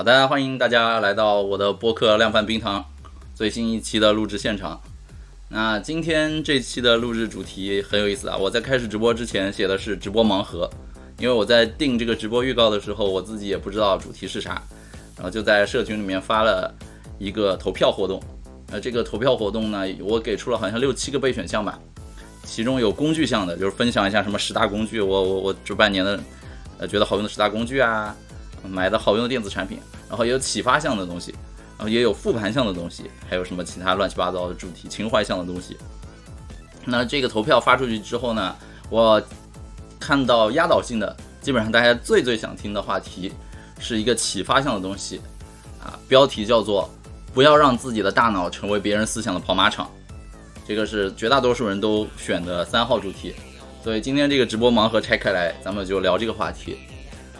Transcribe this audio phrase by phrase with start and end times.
[0.00, 2.80] 好的，欢迎大家来到我的播客《量贩冰糖》
[3.34, 4.80] 最新一期的录制现场。
[5.50, 8.34] 那今天这期的录制主题很有意思啊！
[8.34, 10.70] 我在开始直播之前写的是直播盲盒，
[11.18, 14.62] 因为我在定这个直播预告的时候，我自己也不知道主题是啥，
[15.16, 16.74] 然后就在社群里面发了
[17.18, 18.22] 一个投票活动。
[18.68, 21.78] 呃，这个投票活动呢，我给出了好像六七个备选项吧，
[22.44, 26.18] 其中有工具项的，就是分享一下什么十大工具，我我我这半年的
[26.78, 28.16] 呃觉得好用的十大工具啊。
[28.68, 31.32] 买的好用的电子产品，然后也有启发项的东西，
[31.76, 35.76] 然后也有复盘项的东西，还有什么其他乱七八糟的主题情怀项的东西。
[36.84, 38.56] 那这个投票发出去之后呢，
[38.88, 39.22] 我
[39.98, 43.32] 看到压倒性的，基本上大家最最想听的话题
[43.78, 45.20] 是一个启发项的东西
[45.82, 46.88] 啊，标题叫做
[47.32, 49.90] “不要让自己的大脑成为别人思想的跑马场”，
[50.66, 53.34] 这个是绝大多数人都选的三号主题，
[53.84, 56.78] 所以今天这个直播盲盒拆开来，咱们就聊这个话题。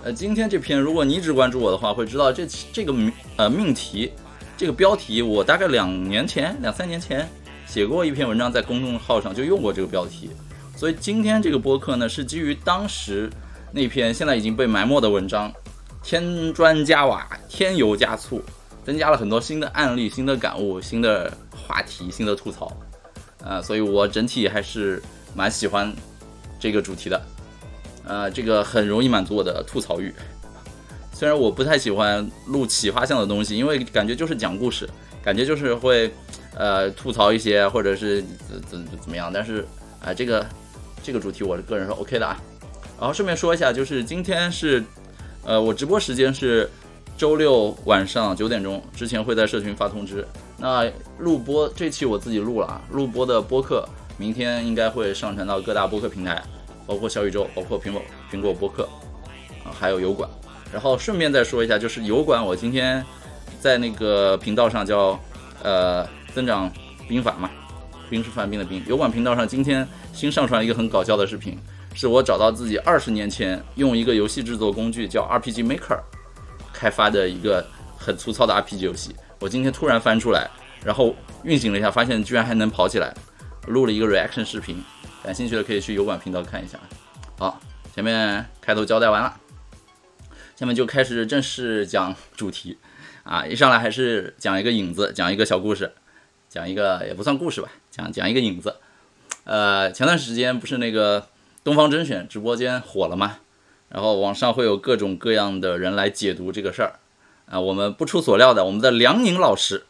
[0.02, 2.95] 呃，今天这篇，如果你一直关注我的话，会知道这这个
[3.36, 4.10] 呃命题，
[4.56, 7.29] 这个标题，我大概两年前、两三年前
[7.66, 10.30] 写过一篇文章，在公众号上就用过这个标题。
[10.74, 13.28] 所以今天这个播客呢，是基于当时
[13.73, 15.52] 那篇现在已经被埋没的文章，
[16.02, 18.43] 添砖加瓦，添油加醋，
[18.82, 22.74] 增加了很多新的案例、新的感悟、新的话题、新的吐槽。
[23.45, 25.02] 呃，所以我整体还是
[25.34, 25.93] 蛮喜欢
[26.59, 27.21] 这个主题的。
[28.04, 30.12] 呃，这个很容易满足我的吐槽欲。
[31.12, 34.88] 虽然我不太喜欢录启发向的东西，因为感觉就是讲故事，
[35.23, 36.10] 感觉就是会
[36.56, 39.30] 呃吐槽一些或者是怎怎怎么样。
[39.32, 39.66] 但是
[40.02, 40.46] 啊，这个
[41.02, 42.40] 这个主题我个人是 OK 的啊。
[42.98, 44.82] 然后顺便说一下，就是今天是
[45.45, 46.68] 呃我直播时间是
[47.18, 50.26] 周六晚上九点钟之前会在社群发通知。
[50.56, 56.43] 那录播这期我自己录了啊，录播的播客明天应该会上传到各大播客平台。
[56.86, 58.88] 包括小宇宙，包括苹果苹果播客，
[59.64, 60.28] 啊，还有油管。
[60.73, 63.04] 然后顺便再说一下，就是油管，我今天
[63.60, 65.19] 在那个频道上叫
[65.62, 66.70] 呃增长
[67.09, 67.50] 兵法嘛，
[68.09, 68.82] 兵是犯兵的兵。
[68.87, 71.59] 油管频道上今天新上传了一个很搞笑的视频，
[71.94, 75.99] 是我找到自己二十年前用一个游戏制作工具叫 RPG Maker
[76.72, 77.66] 开发的一个
[77.99, 79.15] 很粗糙的 RPG 游戏。
[79.41, 80.49] 我今天突然翻出来，
[80.84, 83.12] 然后运行了一下，发现居然还能跑起来，
[83.66, 84.81] 录了一个 reaction 视频。
[85.22, 86.78] 感兴趣的可以去油管频道看一下。
[87.38, 87.60] 好，
[87.94, 89.38] 前面开头交代完了，
[90.56, 92.78] 下面就开始正式讲主题。
[93.22, 95.92] 啊，一上来还是讲一个影子，讲一个小故事，
[96.48, 98.76] 讲一个也不算故事吧，讲讲一个影子。
[99.44, 101.28] 呃，前段时间不是那个
[101.62, 103.41] 东方甄选直播间火了吗？
[103.91, 106.98] 然后网上会有各种各样的人来解读这个事儿。
[107.44, 109.84] 啊，我们不出所料的，我们的梁宁老师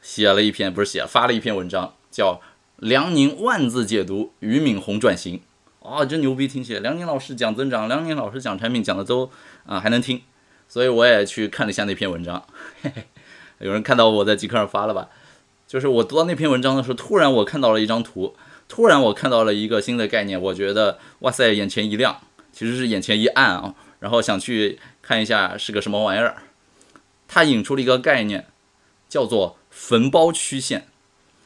[0.00, 2.40] 写了一篇，不是写发了一篇文章，叫。
[2.82, 5.40] 梁宁万字解读俞敏洪转型，
[5.84, 6.48] 啊，真牛逼！
[6.48, 9.30] 听起来，梁宁老师讲增长，梁宁老师讲产品，讲的都
[9.64, 10.20] 啊还能听，
[10.66, 12.44] 所以我也去看了一下那篇文章。
[12.82, 13.06] 嘿嘿，
[13.60, 15.10] 有人看到我在极客上发了吧？
[15.68, 18.34] 就是我读到那篇文章的时候，突然我看到了一张图，
[18.66, 22.18] 突然我看到了一个新的概念，我觉得哇塞，眼前一亮，
[22.52, 26.42] 其实是眼前一暗啊，然后想去看一下是个什么玩意儿。
[27.28, 28.48] 他引出了一个概念，
[29.08, 30.88] 叫做坟包曲线。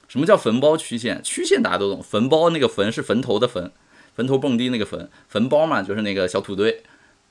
[0.09, 1.21] 什么叫坟包曲线？
[1.23, 3.71] 曲线大家都懂，坟包那个坟是坟头的坟，
[4.15, 6.83] 坟头蹦迪那个坟，坟包嘛就是那个小土堆。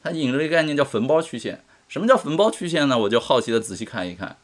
[0.04, 1.64] 它引了一个概念叫坟包曲线。
[1.88, 2.98] 什么叫坟包曲线呢？
[2.98, 4.38] 我就好奇的仔细看一看，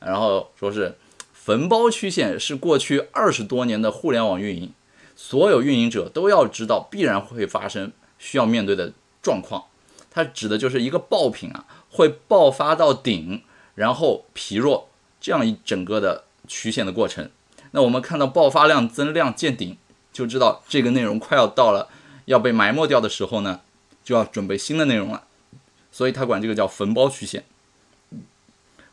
[0.00, 0.96] 然后说是
[1.32, 4.72] 坟包曲线是过去二十多年的互联网运营，
[5.14, 9.64] 所有运营者都要知道必然会发生需要面对的状况。
[10.10, 13.42] 它指的就是一个爆品啊，会爆发到顶，
[13.74, 14.88] 然后疲弱
[15.20, 17.28] 这样一整个的曲线的过程。
[17.74, 19.76] 那我们看到爆发量增量见顶，
[20.12, 21.88] 就知道这个内容快要到了
[22.26, 23.62] 要被埋没掉的时候呢，
[24.04, 25.24] 就要准备新的内容了。
[25.90, 27.44] 所以他管这个叫坟包曲线。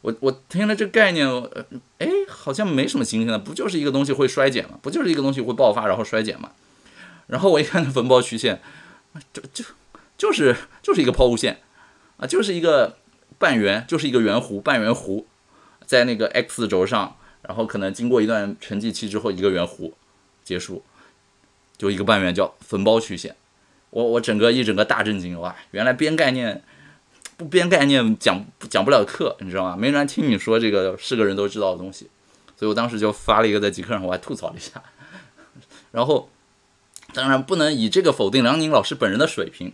[0.02, 1.28] 我我听了这个概念，
[2.00, 4.80] 哎，好像没什么新鲜的，不就是一个东西会衰减吗？
[4.82, 6.50] 不就是一个东西会爆发然后衰减吗？
[7.28, 8.64] 然后我一看那坟包曲线，
[9.32, 9.64] 就就
[10.18, 11.62] 就是就是一个抛物线
[12.18, 12.98] 啊，就是一个
[13.38, 15.26] 半圆，就是一个圆弧，半圆弧
[15.86, 17.16] 在那个 x 轴上。
[17.42, 19.92] 然后可能经过一段沉寂期之后，一个圆弧
[20.44, 20.84] 结束，
[21.78, 23.36] 就一个半圆叫坟包曲线。
[23.90, 25.54] 我我整个一整个大震惊哇！
[25.72, 26.64] 原来编概念
[27.36, 29.76] 不编概念讲讲不了课，你知道吗？
[29.76, 32.10] 没人听你说这个是个人都知道的东西，
[32.56, 34.82] 所以我当时就发了一个在极客上，我还吐槽了一下。
[35.92, 36.30] 然后
[37.14, 39.74] 当然不能以这个否定梁宁老师本人的水平，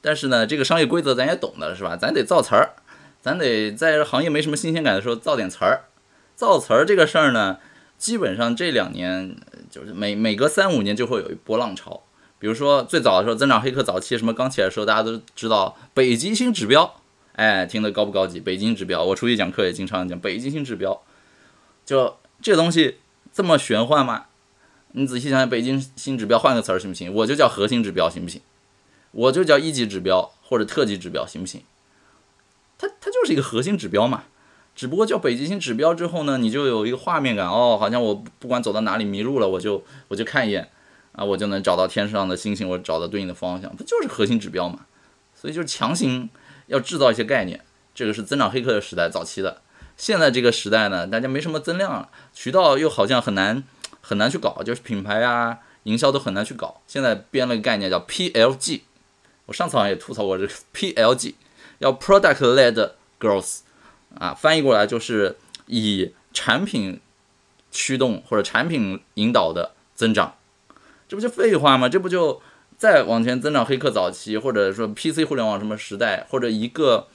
[0.00, 1.96] 但是呢，这个商业规则咱也懂的是吧？
[1.96, 2.76] 咱得造词儿，
[3.20, 5.86] 咱得在行业没什么新鲜感的时候造点词儿。
[6.38, 7.58] 造词儿这个事儿呢，
[7.98, 9.36] 基本上这两年
[9.68, 12.04] 就是每每隔三五年就会有一波浪潮。
[12.38, 16.94] 比如说最早的时候，增长黑客早期什么刚起来的时候，大家都知道北极星指标
[17.32, 18.38] 哎，听得高不高级？
[18.38, 21.02] 北京指标，我出去讲课也经常讲北极星指标。
[21.84, 22.98] 就这东西
[23.32, 24.26] 这么玄幻吗？
[24.92, 27.12] 你仔细想想，北京新指标换个词儿行不行？
[27.12, 28.40] 我就叫核心指标行不行？
[29.10, 31.62] 我就叫一级指标或者特级指标行不行？
[32.78, 34.22] 它它就是一个核心指标嘛。
[34.78, 40.70] 只不过叫北极星指标之后呢，你就有一个画面感哦，好像我不管走到哪里迷路了，我就我就看一眼
[41.10, 44.86] 啊，我就能找到天上的星星，我找到对应的方向，不就是核心指标嘛？
[45.34, 46.30] 所以就是强行
[46.68, 47.60] 要制造一些概念，
[47.92, 49.62] 这个是增长黑客的时代早期的。
[49.96, 53.64] 现在这个时代呢，大家没什么增量了，渠道又好像很难
[54.00, 56.80] 很难去搞，就是品牌啊营销都很难去搞。
[56.86, 58.82] 现在编了个概念叫 PLG，
[59.46, 61.34] 我上次好像也吐槽过这个 PLG，
[61.80, 63.62] 要 Product Led Growth。
[64.18, 65.36] 啊，翻译过来就是
[65.66, 67.00] 以产品
[67.70, 70.36] 驱动或者产品引导的增长，
[71.08, 71.88] 这不就废话吗？
[71.88, 72.40] 这不就
[72.76, 73.64] 再往前增长？
[73.64, 77.08] 黑客早期或者说 PC 互联网什么时代，或者一个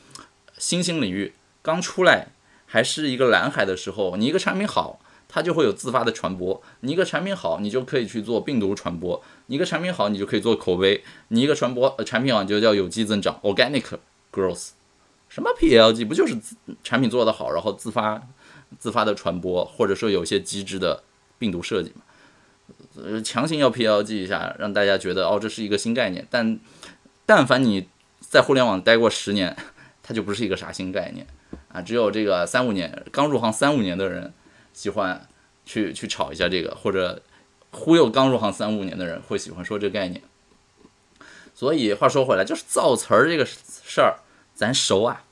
[0.57, 2.27] 新兴领域刚出来
[2.65, 13.83] 还是一个蓝海的时候，你一个产品好，它就会有自发的传播；你一个产品好，你就可以去做病毒传播；你一个产品好，你就可以做口碑；你一个传播产品好，就叫有机增长 （organic
[14.31, 14.69] growth）。
[15.33, 16.37] 什么 PLG 不就是
[16.83, 18.21] 产品做得好，然后自发
[18.77, 21.01] 自发的传播，或者说有些机制的
[21.39, 22.03] 病毒设计嘛？
[23.03, 26.27] 呃，强行要 PLG 一下，让大家觉得哦，这是一个新概念。
[26.29, 26.59] 但
[27.25, 27.87] 但凡你
[28.19, 29.57] 在互联网待过十年，
[30.03, 31.25] 它就不是一个啥新概念
[31.69, 31.81] 啊。
[31.81, 34.31] 只有这个三五年刚入行三五年的人
[34.71, 35.27] 喜欢
[35.65, 37.23] 去去炒一下这个，或者
[37.71, 40.21] 忽悠刚入行三五年的人会喜欢说这个概念。
[41.55, 44.19] 所以话说回来，就是造词儿这个事儿。
[44.53, 45.23] 咱熟啊，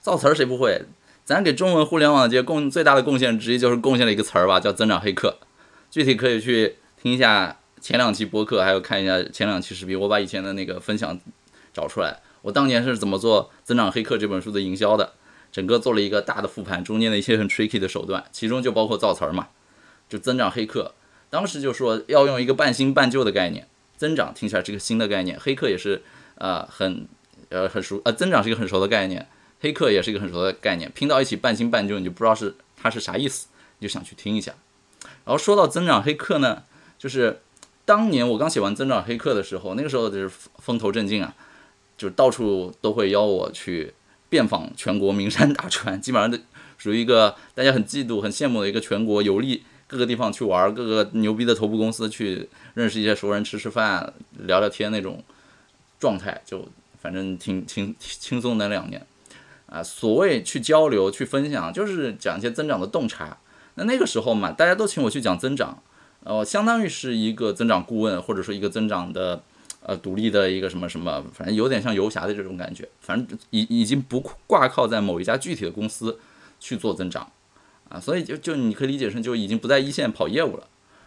[0.00, 0.82] 造词儿谁不会？
[1.24, 5.38] 咱给中文互联网界贡最大的贡献之一就是贡献了一个词儿吧，叫增长黑客。
[5.90, 9.98] 具体可以去听一下前两期播客，还有看一下前两期视频。
[10.00, 11.20] 我把以前的那个分享
[11.72, 15.12] 找出来，我当年是怎么做《增长黑客》这本书的营销的，
[15.52, 19.48] 整个做了一个大的复盘，中间的一些很 tricky 的手段，其中就包括造词儿嘛，
[20.08, 20.94] 就增长黑客。
[21.28, 26.02] 当时就说要用一个半新半旧的概念，增长听起来是个新的概念，黑客也是
[26.36, 27.06] 呃很。
[27.48, 29.26] 呃，很熟，呃，增长是一个很熟的概念，
[29.60, 33.48] 黑客也是一个很熟的概念，拼到一起半新半旧，你就不知道是它是啥意思，
[33.78, 34.54] 你就想去听一下。
[35.24, 36.62] 然后说到增长黑客呢，
[36.98, 37.40] 就是
[37.84, 41.34] 当年我刚写完增长黑客的时候，那个时候就是风头正劲啊，
[41.96, 43.92] 就到处都会邀我去
[44.28, 46.38] 遍访全国名山大川，基本上都
[46.78, 55.22] 属于一个大家很嫉妒、很羡慕的一个全国游历各个地方去玩，各个牛逼的头部公司去认识一些熟人，吃吃饭、聊聊天那种
[55.98, 56.68] 状态，就。
[57.00, 59.06] 反正挺挺轻松的两年，
[59.66, 63.38] 啊，所谓去交流、去分享，就是讲一些增长的洞察。
[63.76, 65.82] 那那个时候嘛，大家都请我去讲增长，
[66.24, 69.42] 呃，相当于是一个增长顾问，或者说一个增长的
[69.82, 72.86] 呃独立的一个什么什么，反正有点像游侠的这种感觉。
[73.00, 76.18] 反正已已经不挂靠在某一家具体的公司
[76.58, 77.32] 去做增长，
[77.88, 80.66] 啊，所以就就你可以理解成就已经不在一线跑业务了。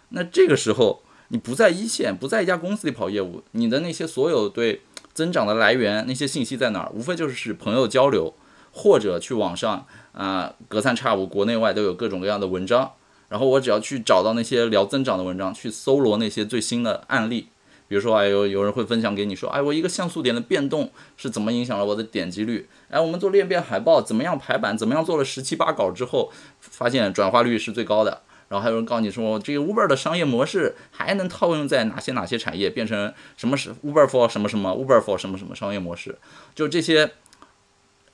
[0.09, 4.81] 那这个时候你不在一线，不在一家公司里跑业务，你的那些所有对。
[5.13, 6.91] 增长的来源，那些信息在哪儿？
[6.93, 8.33] 无非就是朋友交流，
[8.71, 12.93] 或者去网上啊，隔三差五，国内外都有各种各样的文章。
[13.29, 17.47] 然后我只要去找到那些聊增长的文章，去搜罗那些最新的案例。
[17.87, 22.67] 比如说，哎，有有人会分享给你说，哎，我一个像素点的变动是怎么影响了我的点击率？
[22.89, 24.77] 哎，我们做裂变海报怎么样排版？
[24.77, 28.21] 怎么样做了十七八稿之后，发现转化率是最高的。
[28.53, 36.15] 然后还有人告诉你说，这个 Uber 的商业模式还能套用在哪些哪些产业，变成什么是 Uber for 什么什么 Uber for 什么什么商业模式？
[36.53, 37.13] 就这些，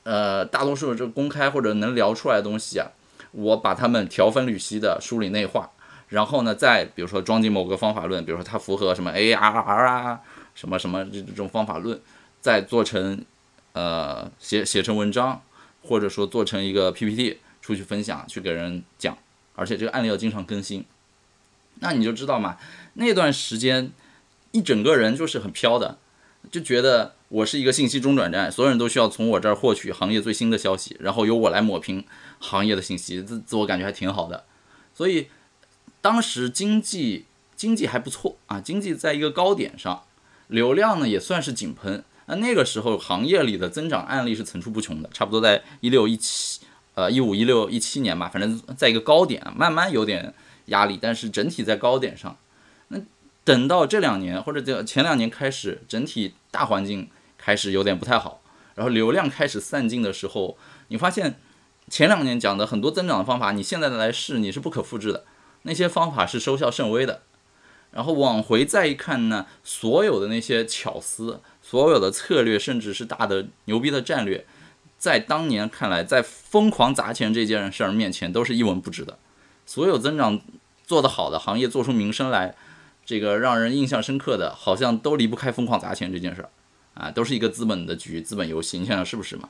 [0.04, 2.88] 呃，大多数这公开或者能聊出来的东西啊，
[3.34, 5.70] 我把它们条分缕析的梳理内化，
[6.08, 10.22] 然后呢，再比如说装进某个方法论，比如说它符合什么 ARR 啊，
[10.56, 12.00] 什么什么这这种方法论，
[12.40, 13.26] 再做成
[13.74, 15.42] 呃写写成文章，
[15.84, 19.18] 或者说做成一个 PPT 出去分享，去给人讲。
[19.60, 20.86] 而且这个案例要经常更新，
[21.82, 22.58] 那你就知道嘛，
[22.94, 23.92] 那段时间
[24.52, 25.98] 一整个人就是很飘的，
[26.50, 32.06] 就觉得我是一个信息中转站，所有人都需要从我这儿获取行业最新的消息，然后由我来抹平
[32.40, 34.46] 行业的信息，自自我感觉还挺好的。
[34.96, 35.28] 所以
[36.02, 37.26] 当时经济
[37.56, 40.04] 经济还不错啊，经济在一个高点上，
[40.48, 42.04] 流量呢也算是井喷。
[42.28, 46.62] 那那个时候行业里的增长案例是层出不穷的，差不多在一六一七。
[47.00, 50.34] 呃，一五一六一七年吧，反正在一个高点，慢慢有点
[50.66, 52.36] 压力，但是整体在高点上。
[52.90, 53.00] 那
[53.46, 58.42] 等到这两年或者这前两年开始，整体大环境开始有点不太好，
[58.76, 60.58] 然后流量开始散尽的时候，
[60.90, 61.40] 你发现
[61.88, 65.24] 前两年讲的很多增长的方法，你现在来试你是不可复制的，
[65.62, 67.22] 那些方法是收效甚微的。
[67.92, 74.46] 然后往回再一看呢，所有的那些巧思，所有的策略，甚至是大的牛逼的战略。
[75.00, 79.18] 在当年看来，在疯狂砸钱这件事儿面前，都是一文不值的。
[79.66, 80.42] 所有增长
[80.86, 82.54] 做得好的行业，做出名声来，
[83.06, 86.50] 这个让人印象深刻的，好像都离不开疯狂砸钱这件事儿
[86.96, 88.78] 啊，都是一个资本的局，资本游戏。
[88.78, 89.50] 你想想是不是嘛？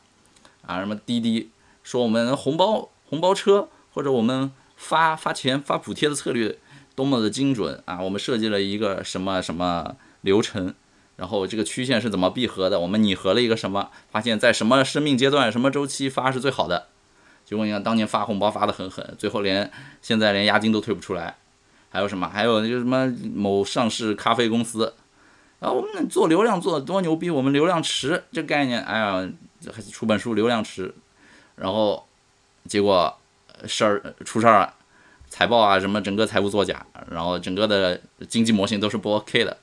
[0.61, 1.49] 啊，什么滴滴
[1.81, 6.59] 说我们红包红包车，或者我们发发钱发补贴的策略
[6.93, 7.99] 多么的精准啊！
[8.01, 10.75] 我们设计了一个什么什么流程。
[11.19, 12.79] 然后这个曲线是怎么闭合的？
[12.79, 13.89] 我们拟合了一个什么？
[14.09, 16.87] 发现，在什么生命阶段、什么周期发是最好的？
[17.43, 19.69] 结果你看，当年发红包发的很狠，最后连
[20.01, 21.35] 现在连押金都退不出来。
[21.89, 22.29] 还有什么？
[22.29, 24.93] 还有就什么某上市咖啡公司，
[25.59, 29.29] 啊，我们做流量做的多牛逼，我们流量池这概念，哎呀，
[29.91, 30.95] 出本书流量池，
[31.57, 32.07] 然后
[32.65, 33.13] 结果
[33.65, 34.73] 事儿出事儿了，
[35.27, 37.99] 财报啊什么整个财务作假，然后整个的
[38.29, 39.57] 经济模型都是不 OK 的。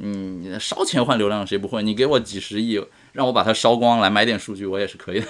[0.00, 1.82] 嗯，烧钱换流量谁不会？
[1.82, 2.80] 你给我几十亿，
[3.12, 5.26] 让我把它烧光来买点数据，我也是可以的。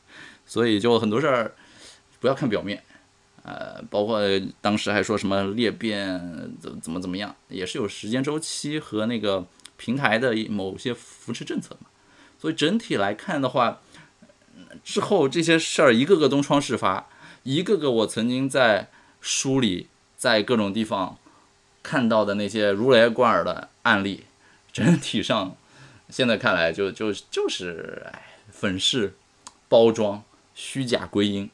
[0.44, 1.54] 所以就很多事儿，
[2.20, 2.82] 不要看表面，
[3.42, 4.20] 呃，包括
[4.60, 6.20] 当时还说什么裂变
[6.60, 9.46] 怎怎么怎么样，也是有时间周期和那个
[9.78, 11.86] 平台的某些扶持政策嘛。
[12.38, 13.80] 所以整体来看的话，
[14.84, 17.08] 之后这些事儿一个个东窗事发，
[17.44, 18.90] 一个个我曾经在
[19.22, 21.16] 书里在各种地方。
[21.82, 24.24] 看到的那些如雷贯耳的案例，
[24.72, 25.56] 整体上
[26.08, 29.14] 现在看来就就就是哎粉饰、
[29.68, 30.22] 包装、
[30.54, 31.50] 虚假归因、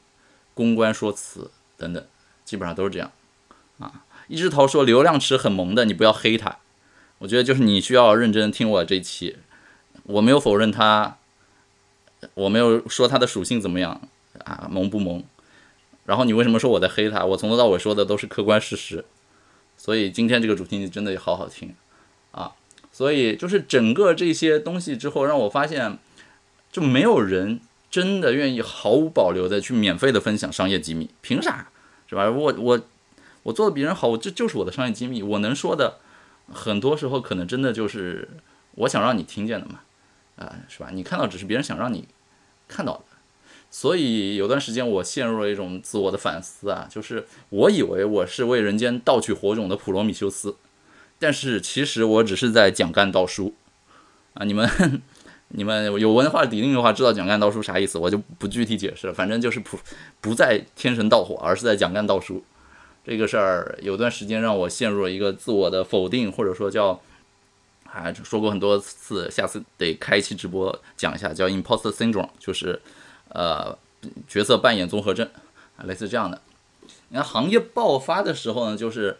[0.53, 2.05] 公关说辞等等，
[2.43, 3.11] 基本上都是这样
[3.79, 4.03] 啊。
[4.27, 6.57] 一只桃说流量池很萌的，你不要黑他。
[7.19, 9.37] 我觉得就是你需要认真听我这期，
[10.03, 11.17] 我没有否认他，
[12.33, 14.01] 我没有说他的属性怎么样
[14.43, 15.23] 啊萌不萌。
[16.05, 17.23] 然后你为什么说我在黑他？
[17.25, 19.05] 我从头到尾说的都是客观事实。
[19.87, 21.73] 所以今天这个主题你真的好好听，
[22.31, 22.51] 啊，
[22.91, 25.97] 所以就是整个这些东西之后，让我发现，
[26.69, 31.69] 就没有人真的愿意毫无保留的去免费的分享商业机密，凭啥？
[32.09, 32.29] 是吧？
[32.29, 32.81] 我我
[33.43, 35.99] 我做的比人好，我这就是我的商业机密，我能说的，
[36.51, 38.27] 很多时候可能真的就是
[38.75, 39.79] 我想让你听见的嘛，
[40.35, 40.89] 啊，是吧？
[40.91, 42.05] 你看到只是别人想让你
[42.67, 43.03] 看到的。
[43.79, 50.55] 所以有段时间我陷入了一种自我的反思啊，就是我以为我是为人间盗取火种的普罗米修斯，
[51.19, 53.53] 但是其实我只是在讲干道书
[54.33, 54.43] 啊！
[54.45, 54.67] 你们
[55.49, 59.13] 你们有文化底蕴的话，知道讲干道书啥意思，我就不具体解释了。
[59.13, 59.77] 反正就是普
[60.21, 62.43] 不在天神盗火，而是在讲干道书。
[63.05, 66.99] 这个事儿有段时间让我陷入了一个自我的否定，或者说叫
[67.85, 72.81] 还说过很多次，下次得开一期直播讲一下，叫 imposter syndrome，就是。
[73.37, 73.77] 呃，
[74.27, 75.29] 角色扮演综合症
[75.77, 76.41] 啊，类似这样的。
[77.09, 79.15] 你看行业爆发的时候呢，就是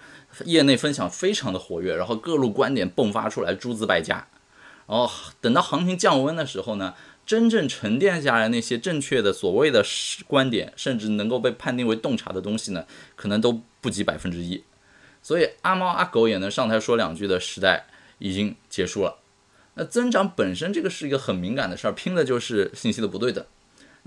[0.45, 4.27] 业内分享非常的活跃，然后各路观点迸发出来，诸子百家。
[4.87, 5.07] 然后
[5.39, 6.95] 等到行情降温的时候呢，
[7.27, 9.85] 真正沉淀下来那些正确的所谓的
[10.25, 14.63] 观点，甚至能够被判定为洞察的东西呢，可能都不及百分之一。
[15.21, 17.85] 所以阿猫阿狗也能上台说两句的时代
[18.17, 19.19] 已经结束了。
[19.75, 23.45] 那增长本身这个是一个很敏感的事儿，拼的就是信息的不对等。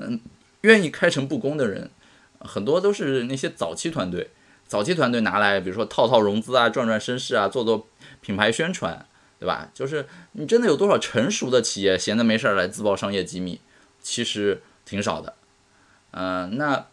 [0.00, 0.19] 嗯，
[0.62, 1.90] 愿意开诚布公的人，
[2.38, 4.30] 很多都是那些早期团队。
[4.66, 7.88] 早期团队拿来，比如说套套融资啊，赚赚身世啊，做做
[8.21, 9.04] 品牌宣传，
[9.40, 9.69] 对吧？
[9.75, 13.61] 就是你真的有多少成熟的企业闲的没事儿来自曝商业机密？
[14.00, 15.35] 其实挺少的。
[16.12, 16.87] 嗯，那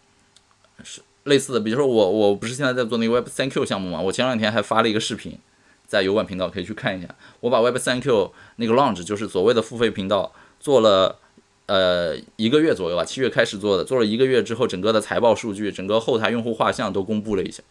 [0.84, 4.02] 是类似的，比如说我，我不是现在在做那个 Web 三 Q 项目嘛？
[4.02, 5.38] 我前两天还发了一个视频，
[5.86, 7.08] 在油管频道可以去看一下。
[7.42, 11.20] 我把 Web 三 Q 那个 launch，就是所谓的付费频道，做了。
[11.68, 17.62] 呃，一个月左右吧，七月开始做的，做了一个月之后，整个的财报数据、整个后台用户画像都公布了一下。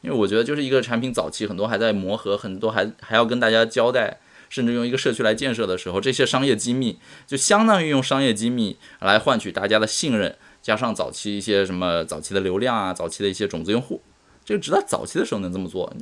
[0.00, 14.02] 因为我觉得，就是一个产品早期，很多还在磨合，很多还还要跟大家交代，甚至用一个社区来建设的时候，这些商业机密就相当于用商业机密来换取大家的信任，加上早期一些什么早期的流量啊，早期的一些种子用户，
[14.44, 15.94] 这个直到早期的时候能这么做，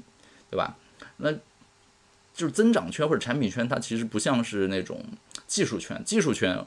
[0.51, 0.79] 对吧？
[1.19, 1.31] 那
[2.33, 5.05] 就是增长圈或者产品圈，它其实不像是那种
[5.47, 6.67] 技术圈，技术圈。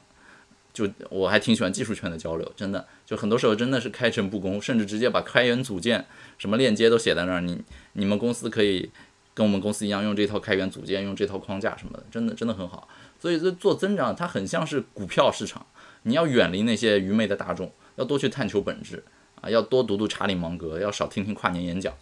[0.74, 6.04] 就我还挺喜欢技术圈的交流，真的，就很多时候真的是开诚布公，甚至直接把开源组件
[6.36, 7.62] 什么链接都写在那儿，你
[7.92, 8.90] 你们公司可以
[9.32, 12.88] 跟我们公司一样用这套开源组件，用这套框架什么的，真的真的很好。
[13.20, 15.64] 所以这做增长，它很像是股票市场，
[16.02, 19.04] 你要远离那些愚昧的大众，要多去探求本质
[19.40, 21.94] 啊，要多读读查理芒格，要少听听跨年演讲。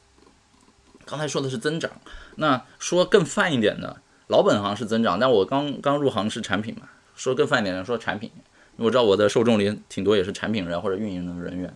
[1.05, 1.91] 刚才说的是增长，
[2.37, 8.31] 那说更泛一点的，老本行是增长，但我刚刚入行是产品嘛，说更泛一点的说产品。
[8.76, 11.75] 我知道我的受众里挺多也是产品人或者运营的人员，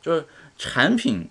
[0.00, 0.24] 就是
[0.56, 1.28] 产品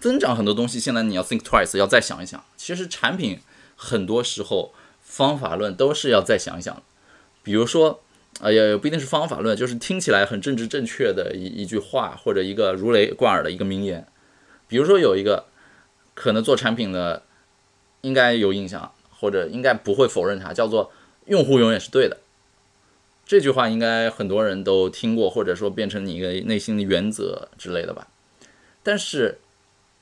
[0.00, 2.42] 增长很多东西，现在你要 think twice，要再想一想。
[2.56, 3.40] 其实产品
[3.76, 4.72] 很多时候
[5.02, 6.82] 方法论都是要再想一想。
[7.42, 8.00] 比如说
[8.40, 14.06] 啊，也也不一定是方法论，就是听起来很政治正确的一一句话，或者一个如雷贯耳的一个名言。
[14.68, 15.44] 比如说有一个
[16.14, 17.22] 可能做产品的
[18.00, 20.90] 应该有印象，或者应该不会否认它，叫做
[21.26, 22.18] “用户永远是对的”。
[23.26, 28.06] 这句话应该很多人都听过，或者说变成你一个内心的原则之类的吧。
[28.84, 29.38] 但是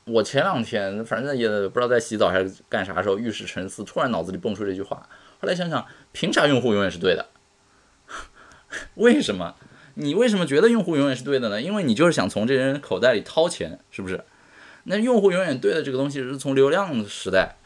[0.04, 5.08] 我前两天反正也不知道在洗澡还是干啥时候，遇事沉思，突然脑子里蹦出这句话。
[5.40, 7.26] 后来想想，凭啥用户永远是对的？
[8.96, 9.54] 为什么？
[9.94, 11.62] 你为什么觉得用户永远是对的呢？
[11.62, 14.22] 因为你就是想从这人口袋里掏钱，是不是？
[14.84, 17.56] 那用户永远对的这个东西是从流量时代，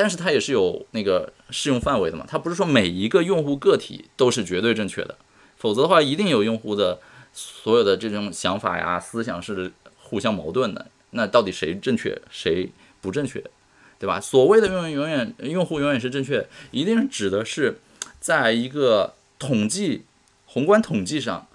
[0.00, 2.24] 但是它也是有那个适用范围的嘛。
[2.26, 5.16] 它不是说每一个用户个体都是绝对正确的，
[5.56, 7.00] 否则的话，一定有用户的
[7.34, 10.86] 所有的这种想法呀、思想是互相矛盾的。
[11.10, 12.70] 那到底谁正确，谁
[13.02, 13.44] 不正确，
[13.98, 14.18] 对吧？
[14.18, 17.80] 所谓的用永远用户永远是正确，一定指的是
[18.18, 19.14] 在一个。
[19.40, 20.04] 统计
[20.44, 21.48] 宏观统计上，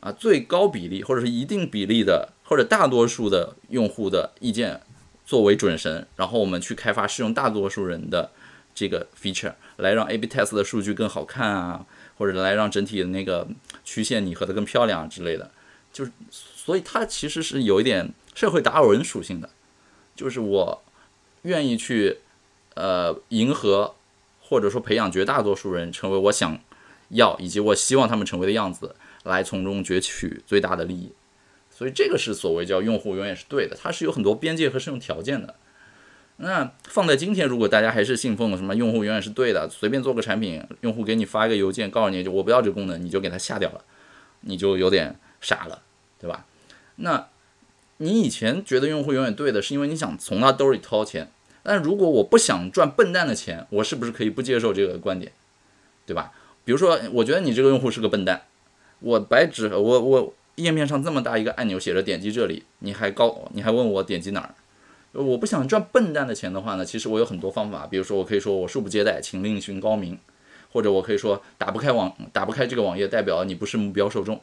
[0.00, 4.82] 啊，最高比例或者是一定比例的或者大多数的用户的意见
[5.24, 8.30] 作为准绳，然后我们去开发适用大多数人的
[8.74, 13.48] 这个 feature，来让 A/B test 的数据更好看啊，或者来让整体的那个
[13.84, 15.50] 曲线拟合的更漂亮之类的，
[15.92, 19.50] 就是所以它其实是有一点社会达尔文属性的，
[20.14, 20.82] 就是我
[21.42, 22.18] 愿意去
[22.74, 23.94] 呃迎合
[24.40, 26.60] 或者说培养绝大多数人成为我想。
[27.10, 31.12] 要以及我希望他们成为的样子，来从中攫取最大的利益，
[31.76, 35.56] 所以这个是所谓叫用户永远是对的，它是有很多边界和适用条件的。
[36.36, 43.84] 那放在今天，如果大家还是信奉什么用户永远是对的，随便做个产品，用户给你发一个邮件，告诉你就我不要这个功能，你就给他下掉了，
[44.42, 45.82] 你就有点傻了，
[46.20, 46.46] 对吧？
[46.96, 47.28] 那
[47.96, 51.30] 你以前觉得用户永远对的，是因为你想从他兜里掏钱，
[51.62, 55.32] 但如果我不想赚笨蛋的钱，我是不是可以不接受这个观点，
[56.06, 56.32] 对吧？
[56.64, 58.42] 比如说，我觉得你这个用户是个笨蛋，
[59.00, 64.54] 我白纸，我我页面上这么大一个按钮写着点击这里，你还告你还问我点击哪儿？
[65.12, 70.18] 我不想赚笨蛋的钱的话呢，其实我有很多方法，比如说我可以说我恕不接待，请另寻高明，
[70.72, 74.40] 或者我可以说打不开网打不开这个网页，代表你不是目标受众，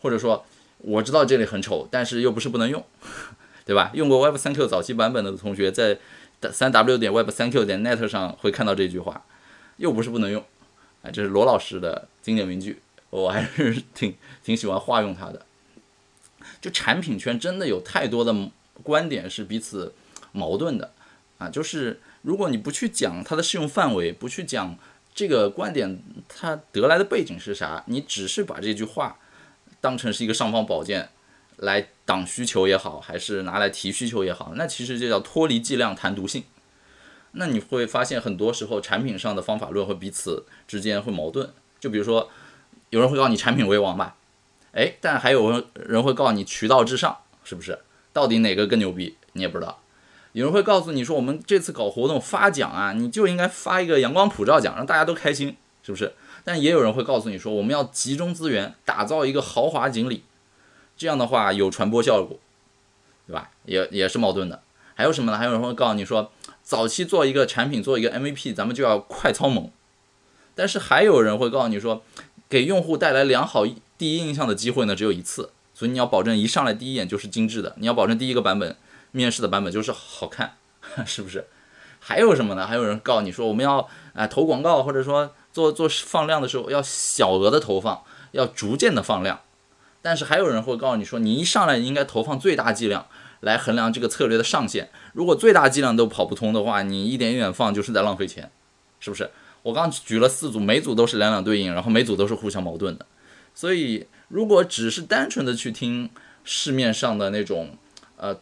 [0.00, 0.44] 或者说
[0.78, 2.84] 我知道这里很丑，但是又不是不能用，
[3.64, 3.90] 对吧？
[3.94, 5.98] 用过 Web 三 Q 早期版本的同学在
[6.50, 9.24] 三 W 点 Web 三 Q 点 Net 上会看到这句话，
[9.76, 10.44] 又不是不能用。
[11.02, 12.80] 哎，这是罗老师的经典名句，
[13.22, 15.46] 我还是挺挺喜欢化用它的。
[16.60, 18.34] 就产品圈真的有太多的
[18.82, 19.94] 观点是彼此
[20.32, 20.92] 矛盾的
[21.38, 21.48] 啊！
[21.48, 24.76] 就是如果你不去讲它的适用范围，不去讲
[25.14, 29.18] 这个观点它得来的背景是啥，你只是把这句话
[29.80, 31.10] 当成是一个尚方宝剑
[31.56, 36.42] 来挡需求也好，还是拿来提需求也好，那其实就叫脱离剂量谈毒性。
[37.32, 41.52] 那你会发现，很多时候产品上的方法论会彼此之间会矛盾。
[41.78, 42.30] 就比如说，
[42.94, 44.14] 有人会告诉你产品为王吧，
[44.70, 47.80] 哎，但还有人会告诉你渠道至上，是不是？
[48.12, 49.16] 到底哪个更牛逼？
[49.32, 49.80] 你也不知道。
[50.30, 56.14] 有人会告诉你说，我们这次搞活动发奖啊，你就应该发一个阳光普照奖，让大家都开心，是不是？
[56.44, 60.22] 但也有人会告诉你说，我们要集中资源打造一个豪华锦鲤，
[60.96, 62.38] 这样的话有传播效果，
[63.26, 63.50] 对吧？
[63.64, 64.62] 也也是矛盾的。
[64.94, 65.36] 还有什么呢？
[65.36, 66.30] 还有人会告诉你说。
[66.62, 69.70] 早期做一个产品，做一个 MVP，咱们就要快操猛。
[70.54, 72.02] 但是还有人会告诉你说，
[72.54, 73.66] 给用户带来良好
[73.98, 78.76] 第一印象的机会呢，只有一次，所以你要保证一上来第一眼就是精致的，你要保证第一个版本
[79.10, 80.54] 面试的版本就是好看，
[81.04, 81.48] 是不是？
[81.98, 82.64] 还有什么呢？
[82.64, 89.40] 还有人告诉你说，我们要啊投广告，或者说做做放量的时候要小额的投放，要逐渐的放量。
[90.00, 93.08] 但是还有人会告诉你说，你一上来应该投放最大剂量。
[93.40, 94.90] 来衡量这个策略的上限。
[95.12, 98.50] 如果最大剂量都跑不通的话，你一点一点放就是在浪费钱，
[99.00, 99.30] 是不是？
[99.64, 103.06] 我刚举了四组，每组都是两两对应，然后每组都是互相矛盾的。
[103.54, 106.10] 所以，如果只是单纯的去听
[106.44, 107.76] 市面上的那种
[108.18, 108.36] 呃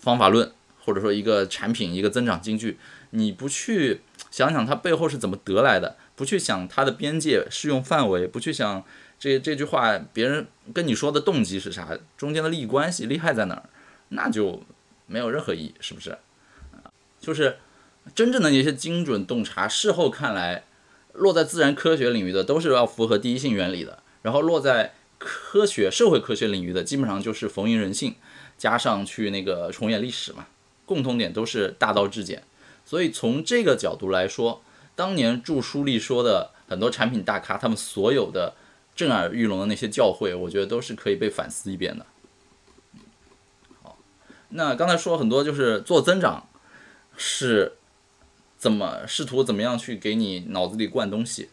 [0.00, 0.50] 方法论，
[0.84, 2.78] 或者说一个产品一个增长金句，
[3.10, 4.00] 你不去
[4.30, 8.82] 想想它背后是怎么得来的，不去想它的边界适用范围，不去想
[9.20, 13.62] 这这句话别人跟你说的动机是啥，中间的利益关系利害在哪儿？
[14.08, 14.64] 那就
[15.06, 16.18] 没有任何意义，是不是？
[17.20, 17.58] 就是
[18.14, 20.64] 真正的那些精准洞察，事后看来，
[21.12, 28.14] 落在自然科学领域的都是要符合第一性原理的，然后落在科学、社会科学领域的，基本上就是逢迎人性，
[28.56, 30.46] 加上去那个重演历史嘛，
[30.86, 32.44] 共同点都是大道至简。
[32.84, 34.62] 所以从这个角度来说，
[34.94, 38.54] 当年著书立说的很多产品大咖，他们所有的
[38.96, 42.06] 震耳欲聋的那些教诲，我觉得都是可以被反思一遍的。
[43.82, 43.98] 好
[44.50, 46.48] 那刚才说很多就是做增长，
[47.16, 47.74] 是
[48.58, 51.48] 怎么试图怎么样去给你脑子里灌东西。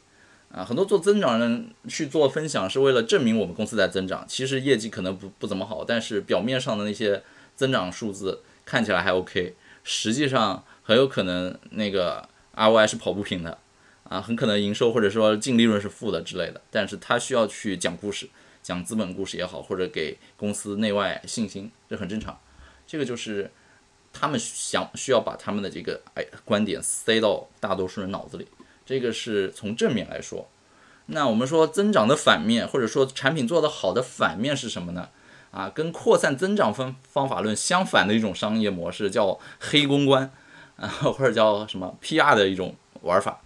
[0.51, 7.21] 啊，很多做增长人去做分享是为了证明我们公司在增长，其实业绩可能不不怎么好，但是表面上的那些
[7.57, 13.57] 增长数字看起来还 OK，实际上很有可能那个 ROI 是跑不平的，
[14.05, 18.29] 啊，很可能营收或者说净利润是负的之类的，但是他需要去讲故事，
[18.63, 22.39] 讲资本故事也好，或者给公司内外信心，这很正常，
[22.87, 23.51] 这个就是
[24.17, 28.47] 他们想需要把他们的这个哎观点塞到大多数人脑子里。
[28.85, 30.47] 这个是从正面来说，
[31.07, 35.09] 那我们说增长的反面，或者说产品做得好的反面是什么呢？
[35.51, 40.31] 啊，跟扩散增长方方法论相反的一种商业模式叫黑公关，
[40.77, 43.41] 啊，或者叫什么 PR 的一种玩法。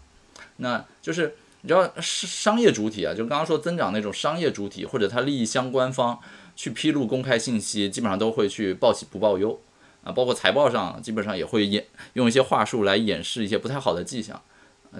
[0.57, 6.19] 那就是你知道商商业主体啊，就刚刚说增长那种商业主体或者它利益相关方
[6.55, 9.59] 去披露公开信息，基本上都会去报喜不报忧
[10.03, 14.41] 啊，包括财报上基本上也会掩用一些话术来掩饰一些不太好的迹象。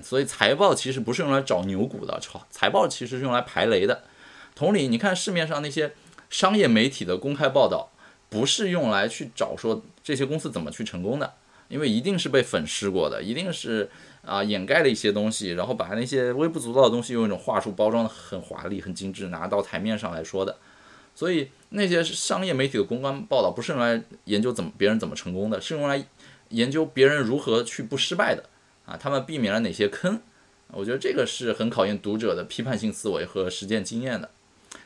[0.04, 4.04] 所以财报其实不是用来找牛股的，财财报其实是用来排雷的。
[4.54, 5.94] 同理，你看市面上那些
[6.30, 7.90] 商业媒体的公开报道，
[8.30, 11.34] 不是用来去找说这些公司怎么去成功的，
[11.70, 13.90] 因为一定是被粉饰过的，一定是
[14.24, 20.58] 啊掩盖了一些东西，然后把那些微不足道的东西用一种话术包装的很华丽、很精致，拿到台面上来说的。
[21.20, 26.06] 所以那些商业媒体的公关报道不是用来研究怎么别人怎么成功的，是用来
[26.52, 28.46] 研究别人如何去不失败的。
[28.86, 30.22] 啊，他们避免了哪些坑？
[30.72, 34.30] 我觉得这个是很考验读者的批判性思维和实践经验的。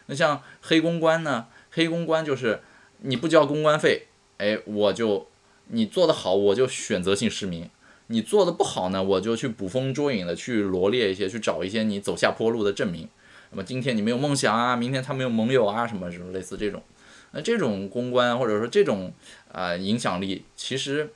[0.07, 1.45] 那像黑公关呢？
[1.69, 2.61] 黑公关就是
[3.01, 4.07] 你不交公关费，
[4.39, 5.27] 哎，我就
[5.67, 7.67] 你做得好，我就选择性失明；
[8.07, 13.07] 你做得不好呢，我就去捕风捉影的去罗列一些，去找一些你走下坡路的证明。
[13.53, 16.83] 那么今天你没有梦想啊，明天他没有盟友啊，什么什么类似这种。
[17.31, 19.13] 那这种公关或者说这种
[19.51, 21.13] 啊影响力，其实。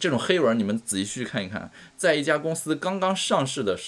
[0.00, 3.78] 这种黑文，你们仔细去看一看，在一家公司刚刚上市的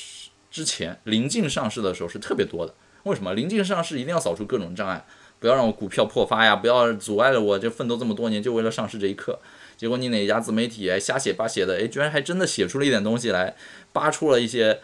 [0.50, 2.74] 之前，临近上市的时候是特别多的。
[3.04, 3.32] 为什么？
[3.32, 5.04] 临近上市一定要扫除各种障碍，
[5.40, 9.40] 不要让我股票破发呀，不要阻碍了我这奋斗这么多年就为了上市这一刻。
[9.78, 13.56] 结果你哪家自媒体瞎写八写的，哎，居然还真的写出了一点东西来，
[13.92, 14.78] 扒出了一些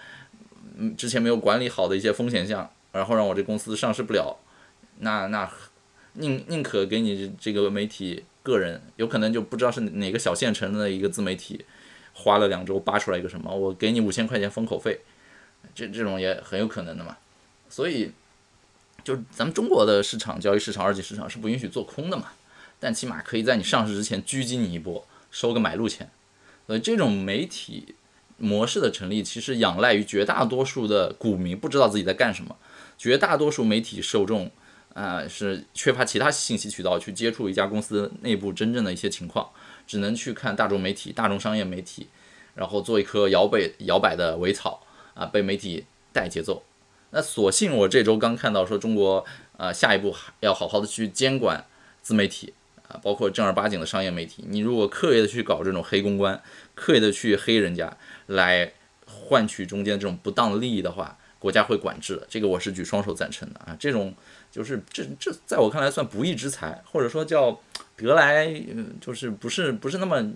[0.78, 4.36] 嗯之前没有管理好的一些风险项，然后让我这公司上市不了。
[4.98, 5.50] 那那
[6.14, 8.24] 宁宁可给你这个媒体。
[8.42, 11.62] 个人有可能就不知道是哪个小县城的一个自媒体，
[12.14, 15.00] 花了两周扒出来一个什么，我给你五千块钱封口费，
[15.74, 17.18] 这这种也很有可能的嘛。
[17.68, 18.12] 所以，
[19.04, 22.28] 就咱们中国的市场交易市场二级市场是不允许做空的嘛，
[22.80, 26.10] 但起码可以在你上市之前狙击你一波，收个买入钱。
[26.66, 27.94] 所以这种媒体
[28.38, 32.56] 模式的成立，其实仰赖于绝大多数的股民不知道自己在干什么，
[33.00, 34.50] 绝大多数媒体受众。
[34.92, 39.48] 啊，是缺乏其他信息渠道去接触一家公司内部真正的一些情况，
[39.86, 42.08] 只能去看大众媒体、大众商业媒体，
[42.56, 44.84] 然后做一颗摇摆摇摆的苇草
[45.14, 46.64] 啊，被媒体带节奏。
[47.12, 49.24] 那所幸我这周刚看到说中国
[49.56, 51.64] 啊，下一步要好好的去监管
[52.02, 52.52] 自媒体
[52.88, 54.44] 啊，包括正儿八经的商业媒体。
[54.48, 56.42] 你如果刻意的去搞这种黑公关，
[56.74, 58.72] 刻意的去黑人家来
[59.06, 62.24] 换取中间这种不当利益的话，国家会管制的。
[62.30, 64.14] 这个我是举双手赞成的啊，这种。
[64.52, 67.56] 就是这这在我看来算不义之财，或者说叫
[67.96, 68.52] 得来，
[69.00, 70.32] 就是不是不是那么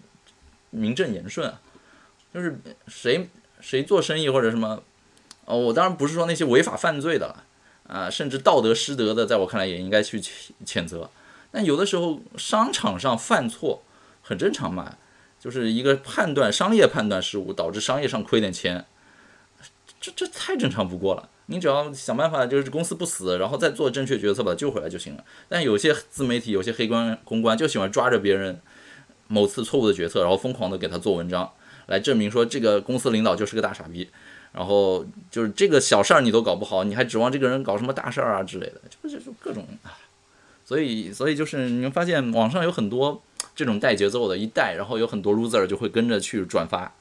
[0.71, 1.53] 名正言顺。
[2.33, 3.29] 就是谁
[3.61, 4.81] 谁做生意或者什么，
[5.47, 7.35] 哦，我当然不是说那些违法犯罪的，
[7.89, 10.21] 啊，甚至道德失德的，在我看来也应该去
[10.65, 11.11] 谴责。
[11.51, 13.83] 但有的时候商场上犯错
[14.23, 14.97] 很正常嘛，
[15.41, 18.87] 就是一个判断商业判断失误导致商业上亏点钱，
[20.05, 21.29] 这这太正常不过了。
[21.47, 25.25] 你只要想办法，就是公司不死，然后再做正确决策把它救回来就行了。
[25.49, 28.61] 但有些自媒体、有些黑官公关就喜欢抓着别人
[29.29, 31.51] 某次错误的决策，然后疯狂的给他做文章，
[31.87, 34.09] 来证明说这个公司领导就是个大傻逼。
[34.53, 39.67] 然后就是这个小事儿你都搞不好，你还指望这个人搞什么大事儿啊之类的，就是就各种。
[40.65, 43.21] 所以，所以就是你们发现网上有很多
[43.55, 46.95] 这种带节奏的，一带，然后有很多 loser 就会跟着去转发。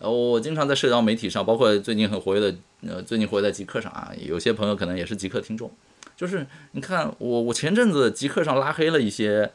[0.00, 2.54] 呃，我经常在社交媒体上，包括最近很活跃的，
[2.86, 5.70] 呃，最近活跃在极客上啊，有些朋友可能也是极客听众，
[6.16, 9.50] 就是你看我，我前阵子极客上拉黑了一些，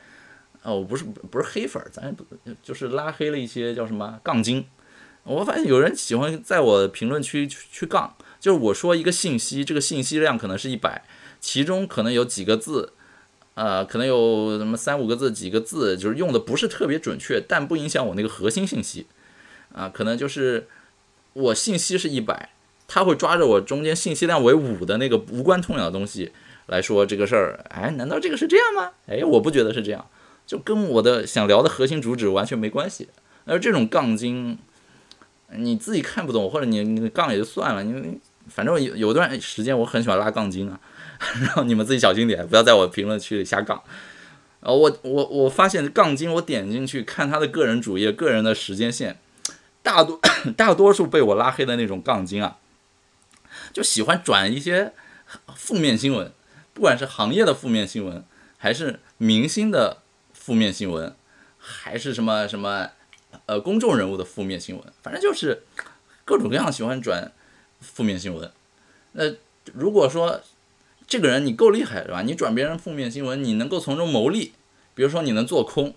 [0.63, 2.25] 哦，我不是不是黑粉，咱不
[2.62, 4.65] 就是拉黑了一些叫什么杠精，
[5.23, 11.06] 我发现有人喜欢在我评论区去去杠，就是我说一个信息，这个信息量可能是一百，
[11.39, 12.91] 其中可能有几个字，
[13.53, 19.06] 呃，可能有什么三五个字、几个字，就是用的不是特别准确，但不影响我那个核心信息。
[19.74, 20.68] 啊，可能就是
[21.34, 22.50] 我信息是一百，
[22.88, 26.32] 他会抓着我中间信息量为五的那个无关痛痒的东西
[26.68, 27.66] 来说这个事儿。
[27.70, 28.92] 哎，难道这个是这样吗？
[29.08, 30.08] 哎，我不觉得是这样，
[30.46, 33.10] 就跟我的想聊的核心主旨完全没关系。
[33.46, 34.58] 而这种杠精，
[35.56, 40.80] 你自己看不懂或者你你杠也就算了，你反正有有段时间我很喜欢拉杠精啊，
[41.42, 43.82] 然后你们自己小心点，不要在我评论区里瞎杠。
[44.62, 49.20] 呃，我我我发现杠精，我点进去看他的个人主页、个人的时间线，
[49.84, 50.19] 大多
[50.58, 52.58] 大多数被我拉黑的那种杠精啊，
[53.72, 54.93] 就喜欢转一些
[55.56, 56.32] 负面新闻，
[56.74, 58.26] 不管是行业的负面新闻，
[58.58, 60.02] 还是明星的
[60.34, 61.15] 负面新闻，
[61.58, 62.89] 还是什么什么
[63.46, 65.63] 呃公众人物的负面新闻，反正就是
[66.26, 67.32] 各种各样喜欢转
[67.80, 68.52] 负面新闻。
[69.12, 69.26] 那
[69.74, 70.41] 如果说，
[71.06, 72.22] 这个人你够厉害是吧？
[72.22, 74.54] 你转别人负面新闻，你能够从中牟利，
[74.96, 75.93] 比如说你能做空，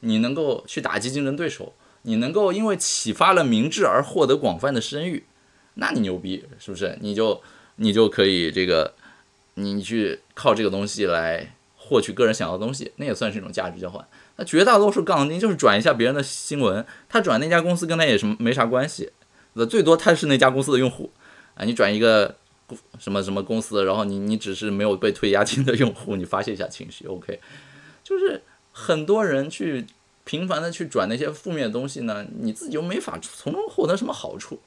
[0.00, 5.24] 你能够去打击竞争对手，你能够因为启发了明智而获得广泛的声誉，
[5.74, 6.98] 那你牛逼是不是？
[7.00, 7.42] 你就
[7.76, 8.94] 你就可以这个，
[9.54, 14.06] 你去靠这个东西来获取个人想要的东西，那也算是一种价值交换。
[14.36, 19.12] 那绝大多数杠精就是转一下别人的新闻，他转那家公司跟他也什么没啥关系，
[19.54, 21.10] 那最多他是那家公司的用户
[21.54, 22.36] 啊，你转一个。
[22.98, 23.84] 什么什么公司？
[23.84, 27.38] 然后你你只是没有被退押金的用户，你发泄一下情绪，OK。
[28.02, 29.84] 就是很多人去
[30.24, 34.60] 频繁的去转那些负面的东西呢，你自己又没法从中获得什么好处，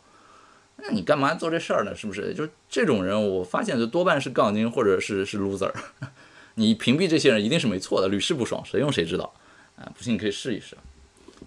[0.77, 1.95] 那你干嘛做这事儿呢？
[1.95, 2.33] 是不是？
[2.33, 5.73] 就这种人，我发现就多半是杠精或者是是 loser。
[6.55, 9.33] 你屏蔽这些人一定是没错的，屡试不爽，谁用谁知道
[9.75, 9.91] 啊？
[9.97, 10.77] 不信你可以试一试。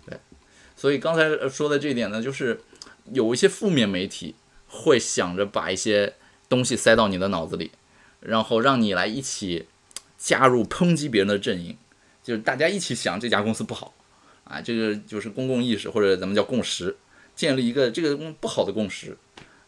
[0.06, 0.18] 对，
[0.76, 2.60] 所以刚才说的这一点呢，就是
[3.12, 4.34] 有一些负面媒体
[4.68, 6.14] 会想着把一些。
[6.50, 7.72] 东西塞到你的脑子里，
[8.20, 9.66] 然后让你来一起
[10.16, 11.76] 加入抨击别人的阵营，
[12.24, 13.92] 就是大家一起想这家公司不好
[14.48, 16.96] 啊，这个就是公共意识或者咱们叫共识，
[17.36, 19.16] 建立一个这个不好的共识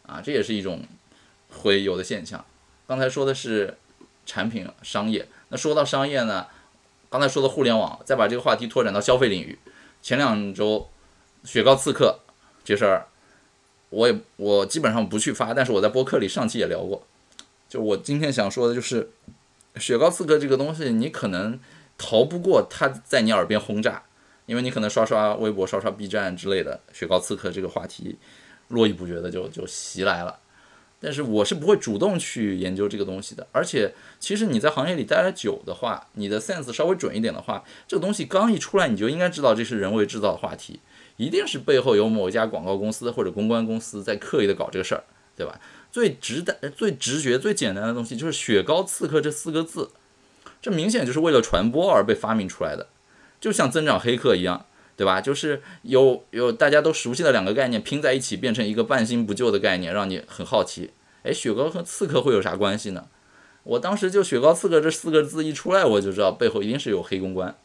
[0.05, 0.83] 啊，这也是一种
[1.49, 2.43] 会有的现象。
[2.87, 3.77] 刚才说的是
[4.25, 6.47] 产品商业，那说到商业呢，
[7.09, 9.57] 刚才说的互联网，再把这个话题拓展到消费领域，
[10.01, 10.89] 前两周
[11.43, 12.19] 雪糕刺客
[12.65, 13.07] 这事儿。
[13.91, 17.05] 我也我基本上不去发，但是我在播客里上期也聊过。
[17.67, 19.11] 就我今天想说的就是，
[19.75, 21.59] 雪糕刺客这个东西，你可能
[21.97, 24.03] 逃不过它在你耳边轰炸，
[24.51, 28.17] 因为你可能刷刷微博、刷刷 B 站之类的，雪糕刺客这个话题
[28.67, 30.39] 络绎不绝的就就袭来了。
[30.99, 33.47] 但是我是不会主动去研究这个东西的。
[33.53, 40.81] 而且其实你在行业里待得久的话，你的 sense 稍微准一点的话，这个东西刚一出来，你就应该知道这是人为制造的话题。
[41.15, 45.05] 一定是背后有某一家广告公司或者公关公司在刻意的搞这个事儿，
[45.37, 45.61] 对吧？
[45.93, 49.91] 最直的、最直觉、最简单的东西就是“雪糕刺客”这四个字，
[50.61, 52.87] 这明显就是为了传播而被发明出来的，
[53.41, 55.19] 就像增长黑客一样，对吧？
[55.19, 60.91] 就是有有大家都熟悉的两个概念拼在一起，变成一个半新不旧的概念，让你很好奇。
[61.23, 63.07] 哎，雪糕和刺客会有啥关系呢？
[63.63, 67.57] 我当时就“雪糕刺客”这四个字一出来，我就知道背后一定是有黑公关。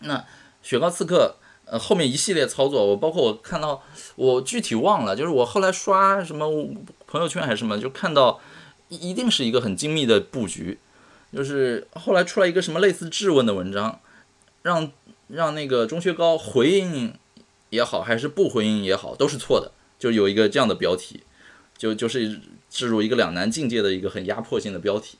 [0.00, 0.24] 那
[0.62, 1.36] 雪糕刺客。
[1.70, 3.82] 呃，后面一系列操作，我包括我看到，
[4.16, 6.48] 我具体忘了，就是我后来刷什么
[7.06, 8.40] 朋友圈还是什么，就看到
[8.88, 10.78] 一定是一个很精密的布局，
[11.30, 14.00] 就是后来出来一个什么类似质问的文章，
[14.62, 14.92] 让
[15.28, 17.14] 让那个钟薛高回应
[17.70, 21.22] 也好，还是不回应也好，都是错的，就有一个这样的标题，
[21.76, 22.40] 就就是
[22.70, 25.18] 置入一个两难境界的一个很压迫性的标题，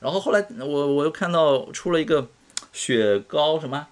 [0.00, 2.28] 然后后来我我又看到出了一个
[2.72, 3.88] 雪糕什么，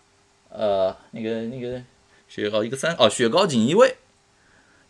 [0.50, 1.82] 呃，那个那个。
[2.30, 3.96] 雪糕一个三哦，雪糕锦衣卫，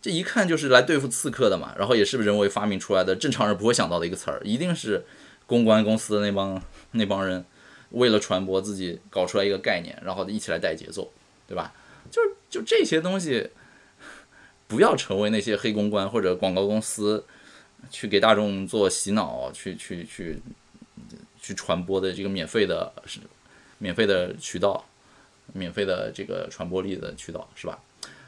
[0.01, 1.73] 这一看就是来对付刺客的嘛。
[1.77, 5.05] 然后也是人为发明出来的，正常人不会想到的一个词儿，一定是
[5.45, 7.45] 公关公司的那帮那帮人
[7.91, 11.11] 为了传播自己搞出来一个概念，然后一起来带节奏，
[11.47, 11.73] 对吧？
[12.09, 13.49] 就就这些东西，
[14.67, 17.25] 不要成为那些黑公关或者广告公司
[17.89, 20.41] 去给大众做洗脑、去去去
[21.41, 23.19] 去传播的这个免费的是
[23.77, 24.85] 免费的渠道。
[25.51, 27.79] 免费的这个传播力的渠道是吧？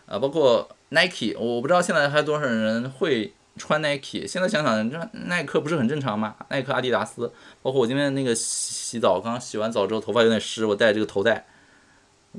[0.08, 4.28] 啊，包括 Nike，我不知道现在还有多少人会穿 Nike。
[4.28, 6.36] 现在想想，这耐克不是很正常吗？
[6.50, 11.46] 耐克、阿迪达斯，包括我今天那个洗澡，刚洗完澡之后头发有点湿，我戴这个头带，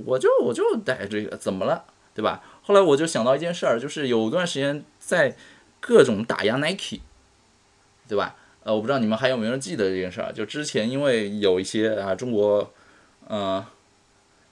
[0.04, 1.84] 我就我就戴这个，怎么了？
[2.14, 2.42] 对吧？
[2.62, 5.36] 后来我就想到一件事儿，就是有段时间在
[5.80, 7.00] 各种打压 Nike，
[8.08, 8.36] 对吧？
[8.64, 10.32] 呃，我不知道你们还有没有人记得这件事儿？
[10.32, 12.72] 就之前因为有一些啊，中国，
[13.26, 13.66] 呃。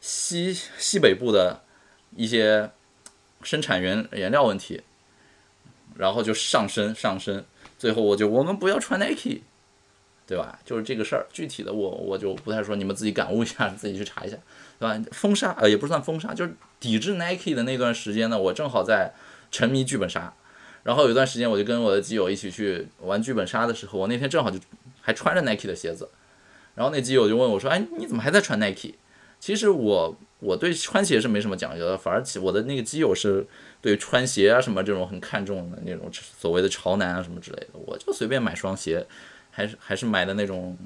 [0.03, 1.61] 西西北部的
[2.17, 2.71] 一些
[3.43, 4.83] 生产原原料问题，
[6.01, 7.45] 然后就上升上升，
[7.79, 9.43] 最后我就我们不要穿 Nike，
[10.27, 10.59] 对吧？
[10.65, 14.39] 就是这个事儿，具体的我我就不太说，你们自己感悟一下，自己去查一下，
[14.79, 14.99] 对吧？
[15.13, 19.13] 封杀呃也不算封杀，就是抵制 Nike 的那段时间呢，我正好在
[19.51, 20.33] 沉迷剧本杀，
[20.85, 24.59] 然后有一段时间我就跟我的基友一起去玩剧本杀的时候，我那天正好就
[25.03, 26.09] 还穿着 Nike 的鞋子，
[26.77, 28.95] 然后那基友就问我说：“哎，你怎么还在穿 Nike？”
[29.39, 33.47] 其实我我对穿鞋是没什么讲究的，反而我的那个基友是
[33.81, 39.07] 对穿鞋啊什么这种很看重的那种所谓的潮男啊什么之类的，我就随便买双鞋，
[39.51, 40.77] 还是还是买的那种，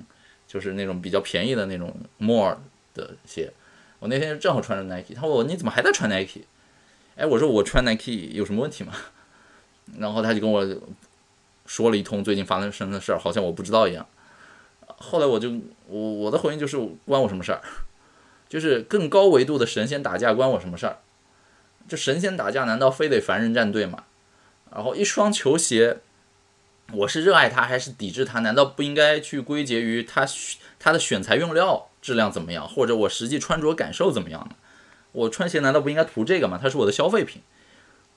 [0.47, 2.59] 就是那种比较便宜的那种 more
[2.93, 3.53] 的鞋。
[4.01, 6.43] 我那天正好穿着 Nike，他问我你怎么还在穿 Nike？
[7.17, 8.93] 哎，我说我穿 Nike 有什么问题吗？
[9.99, 10.67] 然后他就跟我
[11.65, 14.05] 说了一通最近发生的事儿，好像我不知道一样。
[14.87, 15.51] 后来我就
[15.87, 17.63] 我我的回应就是关我什么事儿？
[18.55, 20.99] 就是更高维度的神仙打架关我什么事儿？
[21.89, 24.05] 这神仙打架难道非得凡人站队吗？
[24.73, 25.99] 然后一双球鞋，
[26.93, 28.39] 我是热爱它还是抵制它？
[28.39, 30.25] 难道不应该去归结于它
[30.79, 34.55] 它的选材用料质量怎么样，或者我实际穿着感受怎么样呢？
[35.11, 36.57] 我穿鞋难道不应该图这个吗？
[36.63, 37.43] 它是我的消费品，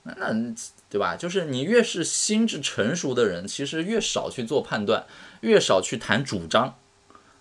[0.04, 0.54] 那那
[0.88, 1.16] 对吧？
[1.16, 5.04] 就是你越是心智成熟的人，其实越少去做判断，
[5.40, 6.78] 越少去谈主张，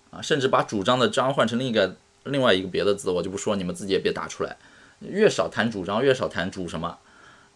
[0.10, 1.97] 啊，甚至把主张的张换成另一个
[2.28, 4.58] 另外一个别的字，我就不说，你们自己也别打出来。
[5.00, 6.98] 越少谈主张，越少谈主什么，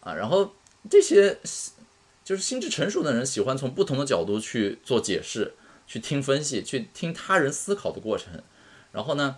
[0.00, 0.54] 啊，然后
[0.90, 1.38] 这些
[2.24, 5.54] 就是心智成熟的人喜欢从不同的角度去做解释，
[5.86, 8.42] 去听分析，去听他人思考的过程，
[8.92, 9.36] 然后呢？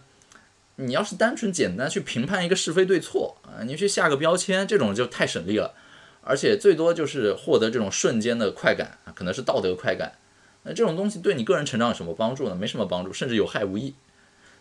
[0.76, 5.72] 你要是单纯简单去评判一个是非对错啊，你去下个标签，这种就太省力了，
[6.20, 10.18] 而且最多就是获得这种瞬间的快感啊，可能是道德快感。
[10.64, 12.56] 那这种东西对你个人成长有什么帮助呢？
[12.56, 13.94] 没什么帮助，甚至有害无益。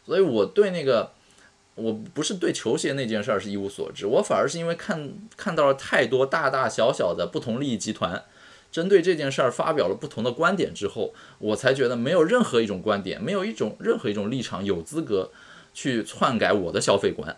[0.05, 1.11] 所以我对那个，
[1.75, 8.23] 我不是对球鞋那件事儿是一无所知，我反而是因为看看到了太多大大小小的不同利益集团
[8.71, 15.31] 针对这件事儿发表了不同的观点之后，我才觉得没有任何一种观点，没有一种任何一种立场有资格。
[15.75, 17.35] 去篡改我的消费观，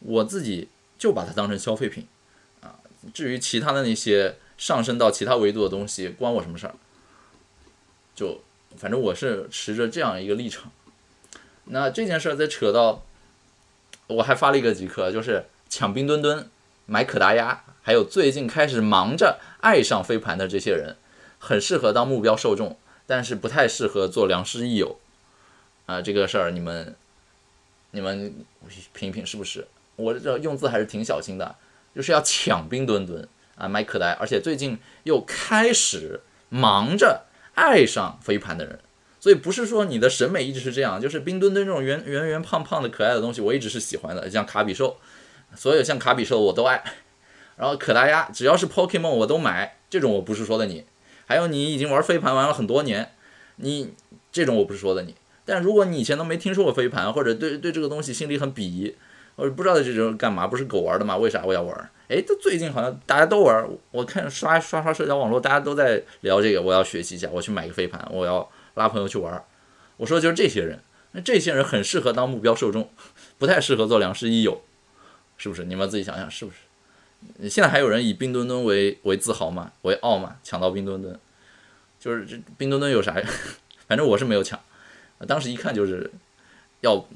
[0.00, 0.68] 我自己
[0.98, 2.06] 就把它当成消费品，
[2.60, 2.76] 啊，
[3.14, 6.74] 至于其他的那些上升到其他维度的东西，关我什么事儿？
[8.14, 8.42] 就
[8.76, 10.70] 反正我是持着这样一个立场。
[11.70, 13.02] 那这件事儿再扯到，
[14.06, 16.48] 我还发了一个极客，就是抢冰墩墩、
[16.86, 20.96] 买可达鸭，还有最近开始忙着爱上飞盘的这些人，
[21.38, 24.98] 很适合当目标受众，但是不太适合做良师益友。
[25.86, 26.94] 啊，这个事儿你们。
[27.92, 28.32] 你们
[28.92, 29.66] 品一品是不是？
[29.96, 31.56] 我这用字还是挺小心的，
[31.92, 37.24] 就是要抢冰墩墩啊，买可达，而且最近又开始忙着
[37.56, 38.78] 爱上飞盘的人，
[39.20, 44.96] 所以不是说你的审美一直是这样，就是冰墩墩这种圆圆圆胖胖的可爱的东西，我一直是喜欢的，像卡比兽，
[45.54, 46.82] 所有像卡比兽我都爱，
[47.56, 50.86] 然后可达鸭只要是 Pokemon 我都买，这种我不是说的你，
[51.26, 53.12] 还有你已经玩飞盘玩了很多年，
[53.56, 53.92] 你
[54.32, 55.14] 这种我不是说的你。
[55.44, 58.94] 但如果你以前都没听说过飞盘，或者对对这个东西心里很鄙夷，
[59.36, 61.16] 或者不知道这种干嘛，不是狗玩的吗？
[61.16, 61.90] 为啥我要玩？
[62.08, 69.44] 哎，这最近好像大家都玩，我看刷刷刷社交网络，大家都在聊这个，我要学习一下，我去买个飞盘，我要拉朋友去玩。
[69.96, 70.80] 我说就是这些人，
[71.12, 72.90] 那这些人很适合当目标受众，
[73.38, 74.62] 不太适合做良师益友，
[75.36, 75.64] 是不是？
[75.64, 77.50] 你们自己想想是不是？
[77.50, 79.72] 现在还有人以冰墩墩为为自豪吗？
[79.82, 80.38] 为傲吗？
[80.42, 81.20] 抢到冰墩墩，
[81.98, 83.14] 就是这冰墩墩有啥？
[83.86, 84.58] 反正我是没有抢。
[85.28, 86.10] 当时一看就是
[86.80, 87.06] 要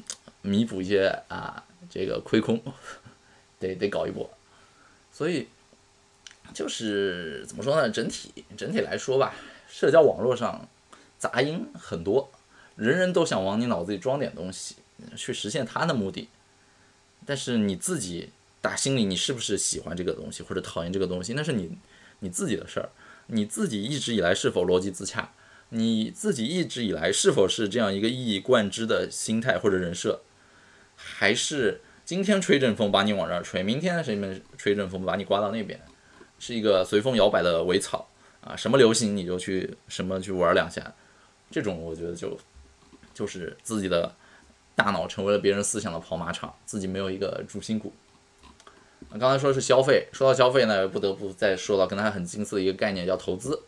[0.42, 2.62] 弥补一些啊这个亏空，
[3.58, 4.28] 得得搞一波，
[5.10, 5.48] 所以
[6.52, 7.88] 就是怎么说呢？
[7.88, 9.34] 整体整体来说吧，
[9.66, 10.68] 社交网络上
[11.24, 12.30] 杂音很多，
[12.76, 14.76] 人人都想往你脑子里装点东西，
[15.16, 16.28] 去实现他的目的。
[17.24, 18.28] 但是你自己
[18.60, 21.78] 打心里你是不是喜欢这个东西或者讨厌这个东西，那是你
[22.18, 22.90] 你自己的事儿。
[23.28, 25.32] 你自己一直以来是否逻辑自洽？
[25.70, 30.20] 你自己一直以来是否是这样一个一以贯之的心态或者人设，
[30.94, 35.80] 还是今天吹阵风把你往这儿吹，明天谁们吹阵风把你刮到那边，
[36.38, 38.10] 是一个随风摇摆的尾草
[38.42, 38.54] 啊？
[38.54, 40.94] 什么流行你就去什么去玩两下，
[41.54, 42.36] 这种我觉得就
[43.14, 44.12] 就是自己的
[44.74, 47.92] 大脑成为了别人思想的跑马场，自己没有一个主心骨。
[49.20, 53.62] 刚才说是消费，说到消费呢，不得不再说到跟它很近似的一个概念，叫投资。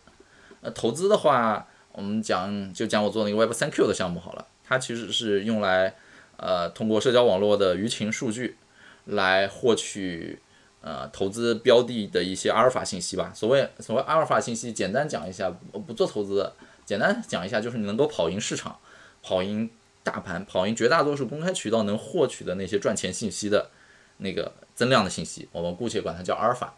[0.62, 1.68] 呃，投资的话。
[1.92, 5.94] 我们讲就讲我做那个 Web 三 Q 的项目好了，它其实是用来，
[6.36, 8.58] 呃，通过社交网络的舆情数据，
[9.06, 10.38] 来获取
[10.82, 13.32] 呃投资标的的一些阿尔法信息吧。
[13.34, 15.50] 所谓所谓阿尔法信息，简单讲一下，
[15.86, 16.52] 不做投资，
[16.86, 18.78] 简单讲一下就是你能够跑赢市场，
[19.22, 19.68] 跑赢
[20.02, 23.70] 大盘，跑赢绝大多数公开渠道能获取的那些赚钱信息的
[24.18, 26.76] 那个增量的信息，我们姑且管它叫阿尔法。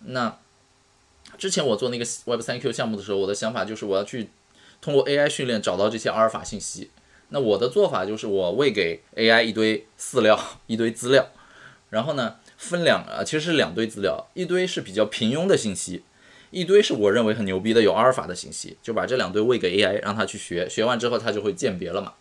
[0.00, 0.38] 那
[1.36, 4.30] 之前我做那个 Web 三 Q 项目的时候，我的想法就是我要去
[4.80, 6.90] 通过 AI 训练找到这些阿尔法信息。
[7.28, 11.28] 那我的做法就是我喂给 AI 一堆饲料、 一堆资料，
[11.90, 16.04] 然后呢分两啊，其实是两堆资料，一堆是比较平庸的信息，
[16.50, 22.14] 一堆是我认为很牛逼的有阿尔法的信息，就把这两堆喂给 AI，让它去学，学完之后它就会鉴别了嘛。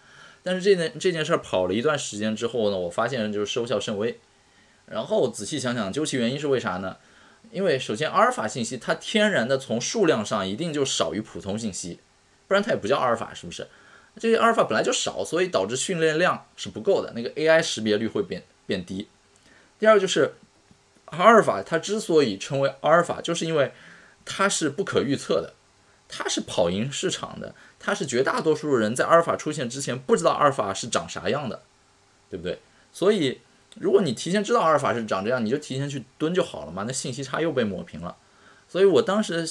[0.44, 4.20] 但是这件这件事儿跑了一段时间之后呢，我发现就是收效甚微。
[4.88, 6.98] 然后仔细想想，究其原因是为啥呢？
[7.52, 12.00] 因为首先阿尔法信息它天然的从数量上一定就少于普通信息，
[12.48, 13.68] 不然它也不叫阿尔法，是不是？
[14.20, 19.08] 这些阿尔法本来就少，所以导致训练量是不够的，那个 AI 识别率会变变低。
[19.78, 20.36] 第二就是
[21.06, 23.72] 阿尔法它之所以称为阿尔法，就是因为
[24.26, 25.54] 它是不可预测的，
[26.10, 31.62] 它是跑赢市场的，它是绝大多数人在阿尔法出现之前不知道阿尔法是长啥样的，
[32.30, 32.60] 对不对？
[32.92, 33.40] 所以
[33.76, 38.16] 如果你提前知道阿尔法是长这样，你就提前去蹲就好了嘛，那信息差又被抹平了。
[38.68, 39.48] 所以我当时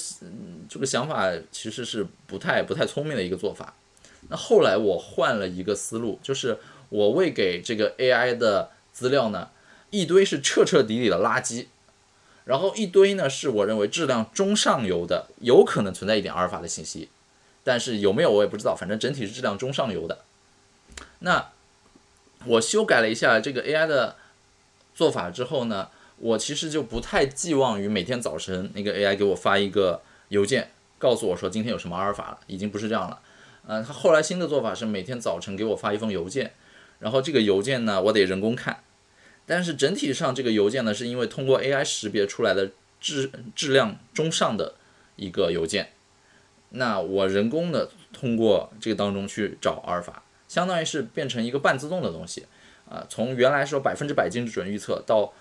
[0.67, 3.73] 这个想法其实是不太不太聪明的一个做法。
[4.29, 6.57] 那后来我换了一个思路，就是
[6.89, 9.49] 我喂给这个 AI 的资料呢，
[9.91, 11.67] 一堆是彻彻底底的垃圾，
[12.45, 17.09] 然后一堆呢是我认为质量中上游的，有可能存在一点阿尔法的信息，
[17.63, 20.19] 但是有没有我也不知道，反正整体是质量中上游的。
[21.19, 21.49] 那
[22.45, 24.15] 我修改了一下这个 AI 的
[24.93, 30.69] 做法之后呢，我其实就不太寄望于每天早晨那个 AI 给我发一个邮件，
[30.99, 33.19] 告诉我说今天有什么阿尔法了，已经不是这样了。
[33.67, 36.53] 嗯，他后来新的做法是每天早晨给我发一封邮件，
[36.99, 38.77] 然后这个邮件呢，我得人工看。
[39.45, 44.75] 但是整体上这个邮件呢，是因为通过 AI 识别出来的质质量中上的
[45.15, 45.93] 一个邮件，
[46.69, 52.45] 那我人工的通过这个当中去找阿尔法，相当于是变成一个半自动的东西
[52.89, 53.05] 啊。
[53.09, 55.33] 从原来说百分之百精准预测到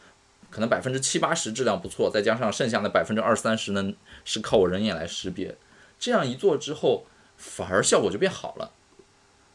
[0.50, 3.92] 可能百分之七八十质量不错，再加上剩下的百分之二三十呢，
[4.24, 5.56] 是靠我人眼来识别。
[5.98, 7.06] 这样一做之后。
[7.36, 8.70] 反而效果就变好了。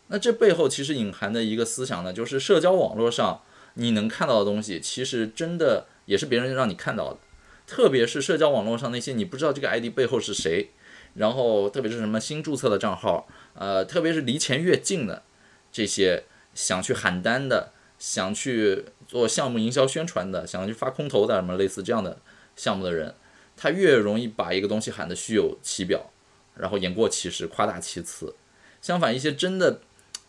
[0.07, 3.41] 那这背后其实隐含的一个思想呢，就是社交网络上
[3.79, 7.19] 你能看到的东西，其实真的也是别人让你看到的。
[7.65, 10.69] 特别是社交网络上那些你不知道这个 ID 背后是谁，
[11.15, 15.23] 然后特别是什么新注册的账号，呃，特别是离钱越近的
[15.71, 16.23] 这些
[16.53, 22.19] 想去喊单的、想去做项目营销宣传的、想去发空投的什么类似这样的
[22.55, 23.15] 项目的人，
[23.55, 26.09] 他越容易把一个东西喊得虚有其表。
[26.55, 28.35] 然后言过其实，夸大其词。
[28.81, 29.79] 相反，一些真的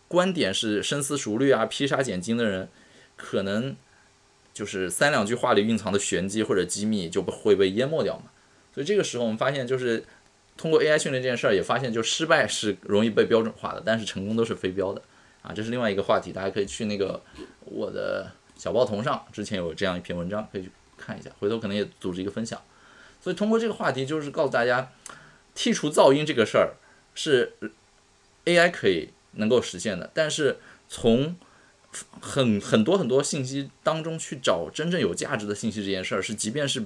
[0.07, 2.69] 观点是深思熟虑啊、披沙拣金的人，
[3.21, 3.75] 可能
[4.53, 8.25] 就是三两句话里蕴藏的玄机或者机密就不会被淹没掉嘛。
[8.73, 10.03] 所以这个时候，我们发现就是
[10.57, 15.01] 通过 AI 训练这件事儿，也发现就失败是容易被标准化的，但是成功都是非标的
[15.41, 15.53] 啊。
[15.53, 17.21] 这是另外一个话题，大家可以去那个
[17.65, 22.61] 我的小报童上，之前有这样一篇文章可以去看一下，回头可能也组织一个分享。
[23.21, 24.91] 所以通过这个话题，就是告诉大家。
[25.53, 26.75] 剔除噪音这个事儿
[27.13, 27.51] 是
[28.45, 30.55] AI 可以能够实现的，但是
[30.87, 31.35] 从
[32.21, 36.85] 很很多很多信息当中去找真正有价值的信息这件事儿，是即便是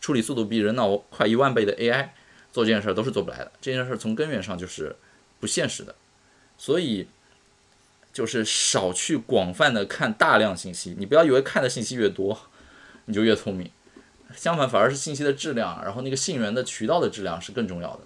[0.00, 2.10] 处理速度比人脑快一万倍的 AI
[2.52, 3.52] 做这件事儿都是做不来的。
[3.60, 4.96] 这件事儿从根源上就是
[5.38, 5.94] 不现实的，
[6.56, 7.06] 所以
[8.12, 10.94] 就是少去广泛的看大量信息。
[10.98, 12.38] 你不要以为看的信息越多
[13.04, 13.70] 你就越聪明。
[14.34, 18.00] 相反，反而是信息的质量，然后那个信源的渠道的质量是更重要的，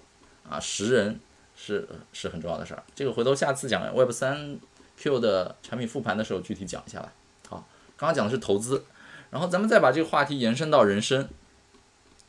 [0.49, 1.19] 啊，识人
[1.55, 2.83] 是是很重要的事儿。
[2.93, 4.59] 这个回头下次讲 Web 三
[5.01, 7.11] Q 的产品复盘的时候具体讲一下吧。
[7.49, 7.65] 好，
[7.97, 8.85] 刚刚讲的是投资，
[9.31, 11.27] 然后咱们再把这个话题延伸到人生。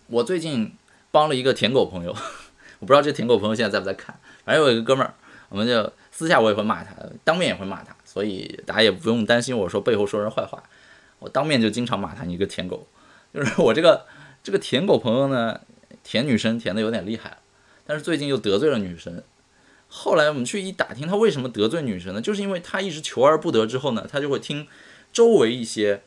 [0.07, 0.75] 我最近
[1.11, 2.17] 帮了一个舔狗朋友，
[2.81, 4.19] 我不知道这舔狗朋友现在在不在看。
[4.47, 5.13] 反正有一个哥们儿，
[5.51, 10.63] 我们就私下我也会骂他，当面也会骂他，所以大家也不用担心我说背后说人坏话，
[11.19, 12.87] 我当面就经常骂他你一个舔狗。
[13.35, 14.07] 就是我这个
[14.43, 15.61] 这个舔狗朋友呢，
[16.03, 17.37] 舔女生舔的有点厉害，
[17.87, 19.23] 但是最近又得罪了女生。
[19.95, 22.21] 后来我们去一打听，他为什么得罪女生呢？
[22.21, 24.67] 就是因为他一直求而不得，之后呢，他就会听
[25.13, 26.01] 周围一些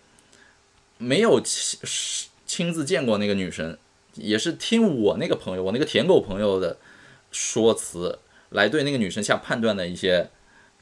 [0.98, 1.80] 没有亲
[2.48, 3.78] 亲自见过那个女生，
[4.16, 6.78] 也是听我那个朋友，我那个舔狗朋友的
[7.32, 8.18] 说辞
[8.50, 10.30] 来对那个女生下判断的一些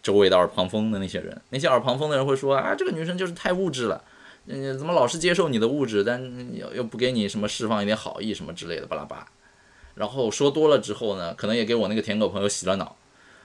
[0.02, 4.02] 周围的耳旁风的那些人，那些耳旁风的人会说啊，这个女生就是太物质了。
[4.46, 6.22] 嗯，怎么老是接受你的物质，但
[6.56, 9.28] 又又不给你什么释放一点好意什么之类的，巴拉巴。
[9.96, 12.96] 然后说多了之后呢，可能也给我那个舔狗朋友洗了脑。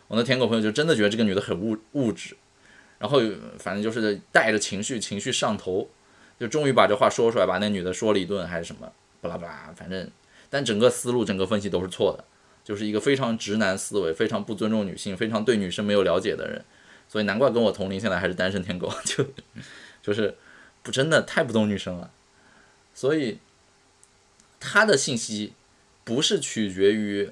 [0.07, 2.37] 我那舔狗朋友就真的觉得这个女的很物物质，
[2.99, 3.21] 然后
[3.59, 5.89] 反正就是带着情绪，情绪上头，
[6.41, 8.91] 就终于把这话说出来，把那女的说了一顿还是什么，
[9.21, 9.73] 巴拉巴拉。
[9.77, 10.11] 反正，
[10.49, 12.25] 但整个思路、整个分析都是错的，
[12.65, 16.65] 就是一个非常直男思维、非常不尊重女性、非常对女生没有了解的人。
[17.09, 19.25] 所以难怪跟我同龄，现在还是单身舔狗， 就
[20.03, 20.37] 就是。
[20.81, 22.11] 不真的太不懂女生了，
[22.95, 23.41] 所以
[24.59, 25.53] 他的信息
[26.09, 27.31] 不是取决于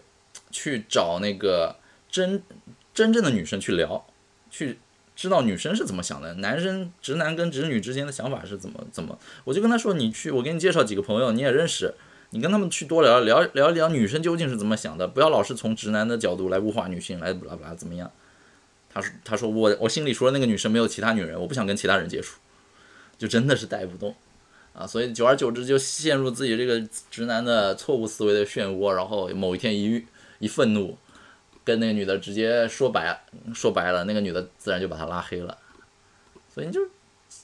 [0.51, 1.77] 去找那个
[2.11, 2.43] 真
[2.93, 4.07] 真正的女生去聊，
[4.51, 4.79] 去
[5.14, 11.95] 知道女生是怎么想的，男生直男跟直女之间的想法是怎么怎么，我就跟他说，你去，我给你介绍几个朋友，你也认识，
[12.33, 18.12] 你跟他们去多聊聊聊一聊女生究竟是怎么想的，不要老是从直男的角度来物化女性，来不拉不拉怎么样。
[18.93, 22.39] 他说他说我我心里除了那个女生没有其他女人，我不想跟其他人接触，
[23.16, 24.14] 就真的是带不动
[24.77, 30.05] 啊，所以久而久之就陷入自己这个直男的错误思维的漩涡，然后某一天一
[30.39, 30.99] 一愤怒，
[31.64, 33.24] 跟那个女的直接说白
[33.55, 35.57] 说白了，那个女的自然就把他拉黑了，
[36.53, 36.81] 所以你就。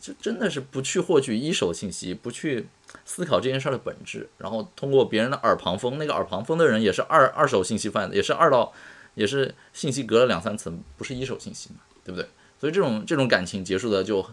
[0.01, 2.67] 就真的是不去获取一手信息，不去
[3.05, 8.73] 思考这件事儿的本质，然后通过别人的耳旁风，那个耳旁风的人也是二二手信息贩子，也是二到，
[9.15, 12.29] 也是信息隔了两三层，不是一手信息嘛，对不对？
[12.59, 14.27] 所以这种这种感情结束的就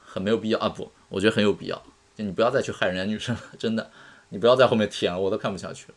[0.00, 0.68] 很没有必要啊！
[0.68, 1.82] 不，我觉得很有必要，
[2.18, 3.88] 就你不要再去害人家女生了， 真的，
[4.30, 5.94] 你不要在后面舔了，我都看不下去了，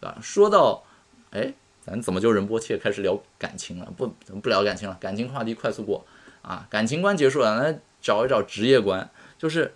[0.00, 0.18] 对吧？
[0.20, 0.84] 说到，
[1.30, 3.90] 哎，咱怎么就仁波切开始聊感情了？
[3.96, 4.94] 不，怎么不聊感情了？
[5.00, 6.06] 感情话题快速过
[6.42, 7.78] 啊，感情观结束了，那。
[8.02, 9.74] 找一找职业观，就是，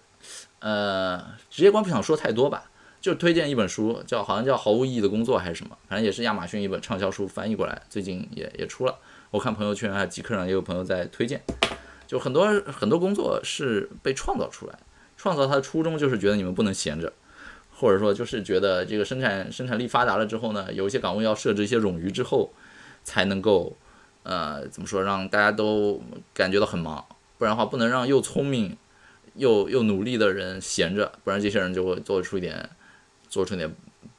[0.60, 1.20] 呃，
[1.50, 2.70] 职业观不想说太多吧，
[3.00, 8.96] 就推荐一本书，叫好像叫毫无意义的工作还是什么，反正也是亚马逊一本畅销书翻译过来，最近也也出了。
[9.32, 11.42] 我看朋友圈还有极客上也有朋友在推荐，
[12.06, 14.80] 就很多很多工作是被创造出来的，
[15.20, 17.12] 创造它的初衷就是觉得你们不能闲着，
[17.74, 22.50] 或者说就是觉得这个生产生产力发达了之后呢，有一些岗位要设置一些冗余之后，
[23.04, 23.76] 才能够，
[24.22, 26.02] 呃，怎么说让大家都
[26.32, 27.04] 感觉到很忙。
[27.36, 28.74] 不然的话，不能让又聪明
[29.34, 32.70] 又又努力的人闲着，不然这些人就会做出一点
[33.28, 33.70] 做出点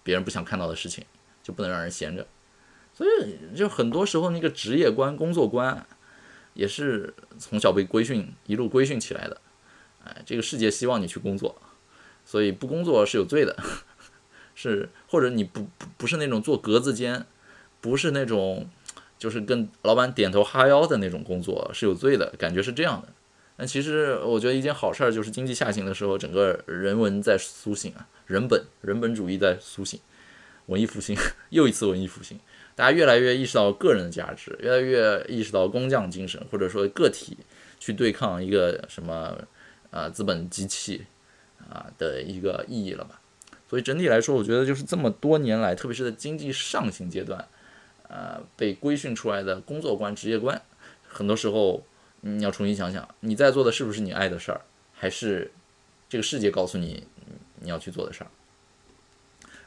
[0.03, 1.03] 别人不想看到的事情，
[1.41, 2.27] 就不能让人闲着。
[2.93, 5.83] 所以，就很多时候那个职业观、工作观
[6.53, 9.41] 也是从小被规训，一路规训起来的。
[10.05, 11.61] 哎，这个世界希望你去工作，
[12.25, 13.57] 所以不工作是有罪的，
[14.55, 17.25] 是或者你不不不是那种做格子间，
[17.79, 18.69] 不是那种。
[19.21, 23.09] 就是跟老板点头哈腰的那种工作是有罪的，感觉是这样的。
[23.55, 29.99] 但其实我觉得一件好事儿就是经济下行的时候，整个人文在苏醒啊，人本人本主义在苏醒，
[30.65, 31.15] 文艺复兴
[31.51, 32.39] 又一次文艺复兴，
[32.73, 37.37] 大家越来越意识到个人的价值，越来越意识到工匠精神，或者说个体
[37.79, 39.37] 去对抗一个什么
[39.91, 41.05] 呃资本机器
[41.69, 43.21] 啊的一个意义了吧。
[43.69, 47.47] 所以整体来说，我觉得就是这么多年来，特别是在经济上行阶段。
[48.13, 50.61] 呃，被规训出来的工作观、职业观，
[51.07, 51.81] 很多时候
[52.19, 54.59] 你要重新想想，你在做的是不是你爱的事儿，
[54.93, 55.49] 还是
[56.09, 57.07] 这个世界告诉你
[57.61, 58.27] 你要去做的事儿。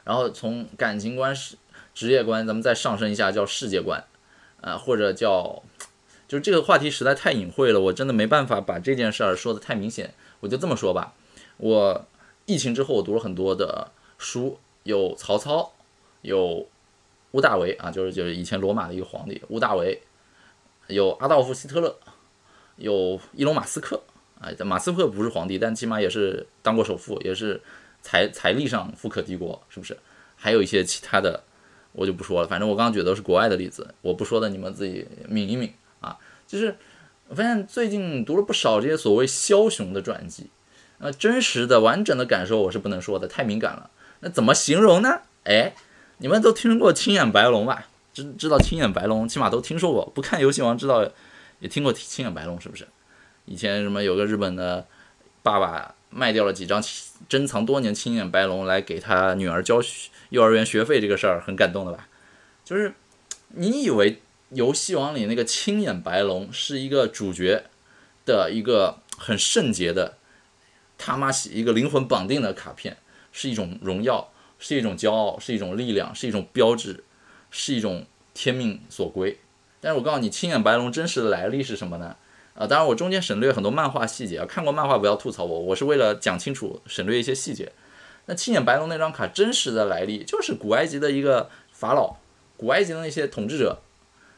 [0.03, 1.57] 然后从感情观、职
[1.95, 4.05] 职业观，咱们再上升一下，叫世界观，
[4.61, 5.63] 啊，或者叫，
[6.27, 10.13] 就是这个话题实在太隐晦了，我真的没办法把这件事儿说的太明显。
[10.39, 11.13] 我就这么说吧，
[11.57, 12.05] 我
[12.45, 15.73] 疫情之后我读了很多的书，有曹操，
[16.21, 16.67] 有。
[17.31, 20.01] 屋大维啊，就是就是以前罗马的一个皇帝，屋大维，
[20.87, 21.93] 有阿道夫希特勒，
[22.77, 24.01] 有伊隆马斯克
[24.39, 27.61] 啊，马斯克不是皇帝，但起码也是当过首富，也是
[28.01, 29.97] 财财力上富可敌国，是不是？
[30.37, 31.43] 还有一些其他的，
[31.91, 35.69] 我就不说了，反正我刚刚举的都是国外的例子，我不说的你们自己抿一抿
[36.05, 36.17] 啊。
[36.47, 36.77] 就是
[37.27, 40.49] 我发现最近读了不少这些所谓枭雄的传记，
[40.99, 43.89] 呃，真实的完整的感受我是不能说的，太敏感了。
[44.19, 45.21] 那怎么形容呢？
[45.43, 45.73] 哎。
[46.19, 47.87] 你们都听过青眼白龙吧？
[48.13, 50.09] 知知道青眼白龙，起码都听说过。
[50.15, 51.05] 不看游戏王知道，
[51.59, 52.87] 也听过青眼白龙是不是？
[53.43, 54.87] 以前什么有个日本的
[55.43, 56.81] 爸爸卖掉了几张
[57.27, 59.81] 珍藏多年青眼白龙来给他女儿交
[60.29, 62.07] 幼儿园学费，这个事儿很感动的吧？
[62.63, 62.93] 就是
[63.49, 67.65] 你以为游戏王里那个青眼白龙是一个主角
[68.25, 70.17] 的一个很圣洁的
[70.97, 72.97] 他妈一个灵魂绑定的卡片，
[73.31, 74.31] 是一种荣耀。
[74.57, 77.03] 是一种骄傲，是一种力量，是一种标志，
[77.51, 79.37] 是一种天命所归。
[79.81, 82.15] 但是我告诉你，青眼白龙真实的来历是什么呢？
[82.53, 87.73] 啊，当然我中间省略很多漫画细节啊，看过漫画不要吐槽我，我是为了讲清楚，省略一些细节。
[88.27, 92.15] 那青眼白龙那张卡真实的来历，就是古埃及的一个法老，
[92.55, 93.81] 古埃及的那些统治者，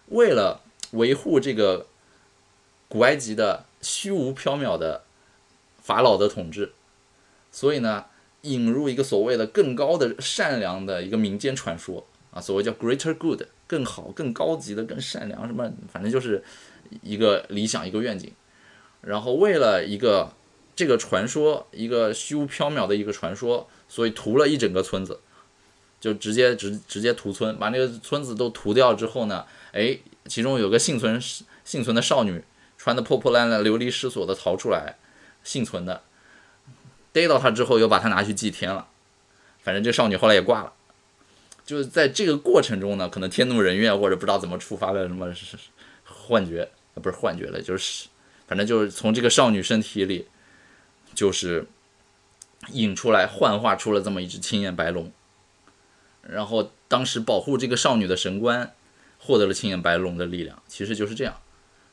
[0.07, 1.87] 为了维护这个
[2.87, 5.03] 古埃及的虚无缥缈的
[5.81, 6.71] 法老的统治，
[7.51, 8.05] 所以呢。
[8.43, 16.41] 引入一个所谓的更高的善良的一个民间传说啊，所谓叫 greater good，更好、更高级的、更善良什么，反正就是
[17.01, 18.31] 一个理想、一个愿景。
[19.01, 20.31] 然后为了一个
[20.75, 25.19] 这个传说，一个虚无缥缈的一个传说，所以屠了一整个村子，
[25.99, 29.45] 就直接直直接屠村，把那个村子都屠掉之后呢，
[29.77, 31.21] 哎，其中有个幸存
[31.63, 32.43] 幸存的少女，
[32.77, 34.95] 穿的破破烂烂、流离失所的逃出来
[35.43, 36.01] 幸存的。
[37.13, 38.87] 逮到他之后，又把他拿去祭天了。
[39.61, 40.73] 反正这少女后来也挂了。
[41.65, 45.31] 就是在这个过程中呢，可能天怒人怨，或者不知道怎么触发了什么
[46.05, 48.07] 幻觉，不是幻觉了，就是
[48.47, 50.27] 反正就是从这个少女身体里，
[51.13, 51.67] 就是
[52.71, 55.11] 引出来幻化出了这么一只青眼白龙。
[56.21, 58.73] 然后当时保护这个少女的神官
[59.19, 61.35] 获得了青眼白龙的力量，其实就是这样。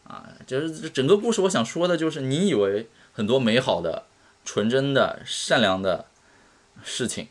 [0.05, 4.05] 啊，就是整个故事我想说的就是，你以为很多美好的、
[4.45, 6.07] 纯真的、善良的
[6.83, 7.29] 事情，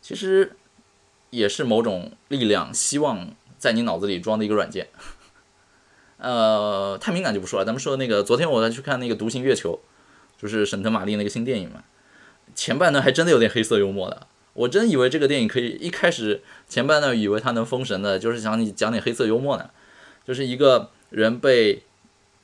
[0.00, 0.56] 其实
[1.30, 4.88] 也是某种力量希望在你脑子里装的一个软件。
[6.18, 9.80] 呃，太敏感就不说了，咱们说那个，昨天我去看那个《独行月球》，
[10.40, 11.82] 就是沈腾马丽那个新电影嘛，
[12.54, 14.28] 前半段还真的有点黑色幽默的。
[14.54, 19.70] 我真以为这个电影可以一开始前半段以为他能封神的，就是想你讲点黑色幽默呢，
[20.24, 21.82] 就是一个人被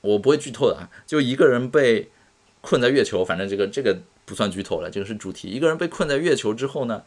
[0.00, 2.10] 我不会剧透的啊，就一个人被
[2.60, 5.48] 困在月球，反正这个这个不算剧透了，这个是主题。
[5.48, 7.04] 一个人被困在月球之后呢，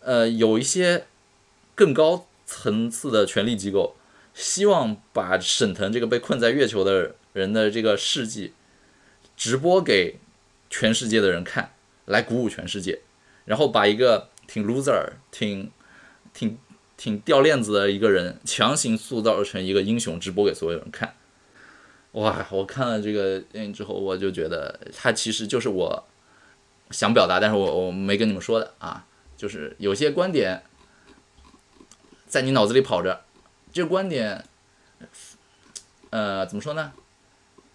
[0.00, 1.06] 呃，有一些
[1.74, 3.96] 更高层次的权力机构
[4.34, 8.52] 希望把沈腾这个被困在月球的人的这个事迹
[9.36, 10.18] 直播给
[10.68, 11.72] 全世界的人看，
[12.04, 13.00] 来鼓舞全世界。
[13.48, 15.70] 然后把一个挺 loser、挺
[16.34, 16.58] 挺
[16.98, 21.14] 挺掉链子的一个人强行塑造成一个英雄，直播给所有人看。
[22.12, 22.46] 哇！
[22.50, 26.06] 我看了这个电影之后，我就觉得他其实就是我
[26.90, 30.62] 想表达，但是我我没跟你们说的啊，就是有些观点
[32.26, 33.24] 在你脑子里跑着，
[33.72, 34.44] 这个观点，
[36.10, 36.92] 呃，怎么说呢？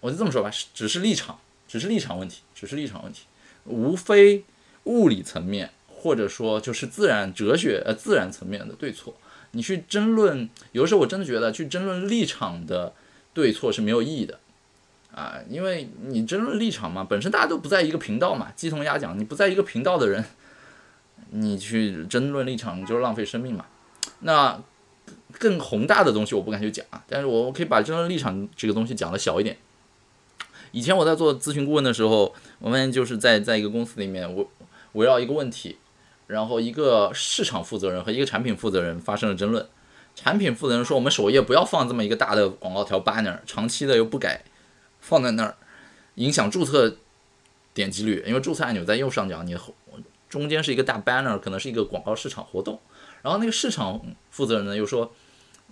[0.00, 3.24] 我就这么说吧，只是立场，只是立场问题，只是立场问题，
[3.64, 4.44] 无非。
[4.84, 9.14] 物理层面，或者说就是自然哲学呃自然层面的对错，
[9.52, 12.92] 你去争论，有的时候我真的觉得去争论立场的
[13.32, 14.38] 对错是没有意义的，
[15.14, 20.22] 啊，因为你争论立场嘛，本身大家都不在一个频道嘛，鸡同鸭讲，你不在一个频道的人，
[21.30, 23.64] 你去争论立场就是浪费生命嘛。
[24.20, 24.62] 那
[25.38, 29.56] 更宏大的东西我不敢去讲啊，但是我可以把争论立场这个东西讲的小一点。
[30.72, 34.46] 以前我在做咨询顾问的时候，我们就是在在一个公司里面我。
[34.94, 35.78] 围绕一个问题，
[36.26, 39.68] 然后一个市场负责人和一个产品负责人发生了争论。
[40.16, 44.44] 产品负责人说：“我们首页不要放这么一个大的广告条 banner，长期的又不改，
[45.00, 45.56] 放在那儿
[46.14, 46.96] 影响注册
[47.74, 48.22] 点击率。
[48.24, 49.56] 因为注册按钮在右上角，你
[50.28, 52.80] 中间是一个大 banner，可能是一个广告市场活动。
[53.22, 55.12] 然后那个市场负责人呢又说：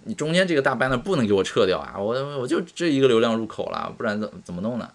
[0.03, 1.97] 你中间这个大 banner 不能给我撤掉啊！
[1.97, 4.91] 我我就这一个流量入口了，不然怎怎么弄呢？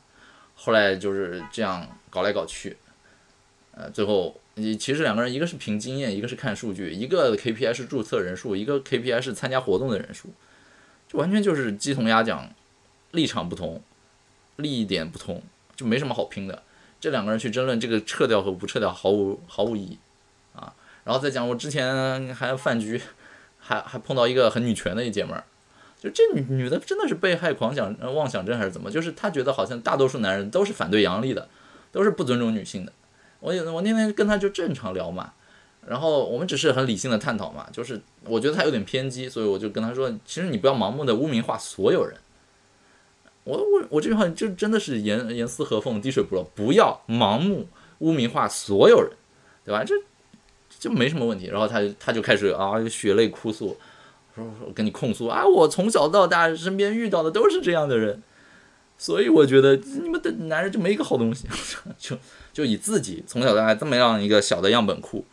[0.55, 2.75] 后来就是这样搞来搞去。”
[3.79, 10.29] 呃，最后你其实两个人，一个是凭经验，一个是看数据，一个 KPI 是注册人数，一个 KPI 是参加活动的人数，
[11.07, 12.49] 就完全就是鸡同鸭讲，
[13.11, 13.83] 立场不同，
[14.55, 15.43] 利益点不同，
[15.75, 16.63] 就没什么好拼的。
[16.99, 19.99] 这两个人去争论这个撤掉和不撤掉，毫无毫无意义
[20.55, 20.73] 啊。
[21.03, 22.99] 然后再讲，我之前还饭局，
[23.59, 25.43] 还还碰到一个很女权的一姐们儿，
[26.01, 28.89] 就这女女的真的是被害狂想妄想症还是怎么？
[28.89, 31.47] 就是她觉得好像大多数男人都是反对阳历的，
[31.91, 32.91] 都是不尊重女性的。
[33.39, 35.33] 我我那天跟他就正常聊嘛，
[35.85, 42.17] 然后我们只是很理性的探讨嘛，就是我觉得他有点偏激，所以我就跟他说，其实你不要盲目的污名化所有人。
[43.43, 47.67] 我我我这句话就真的是严严丝合缝，滴水不漏，不要盲目
[47.99, 49.11] 污名化所有人，
[49.63, 49.83] 对吧？
[49.85, 49.95] 这
[50.79, 51.45] 就没什么问题。
[51.47, 53.77] 然后他他就开始啊血泪哭诉，
[54.35, 58.21] 说说跟你控诉啊，我从小到大身边遇到的都是这样的人。
[58.97, 61.47] 所以我觉得你们的男人就没一个好东西，
[61.97, 62.17] 就
[62.51, 65.23] 就以自己从小到大这么样一个小的样本库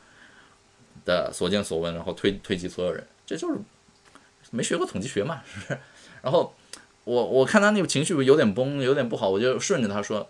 [1.04, 3.58] 的所见所闻，然后推推及所有人，这就是
[4.50, 5.78] 没学过统计学嘛，是不是？
[6.22, 6.54] 然后
[7.04, 10.28] 我我看他那个情绪有点崩，有点不好，我就顺着他说，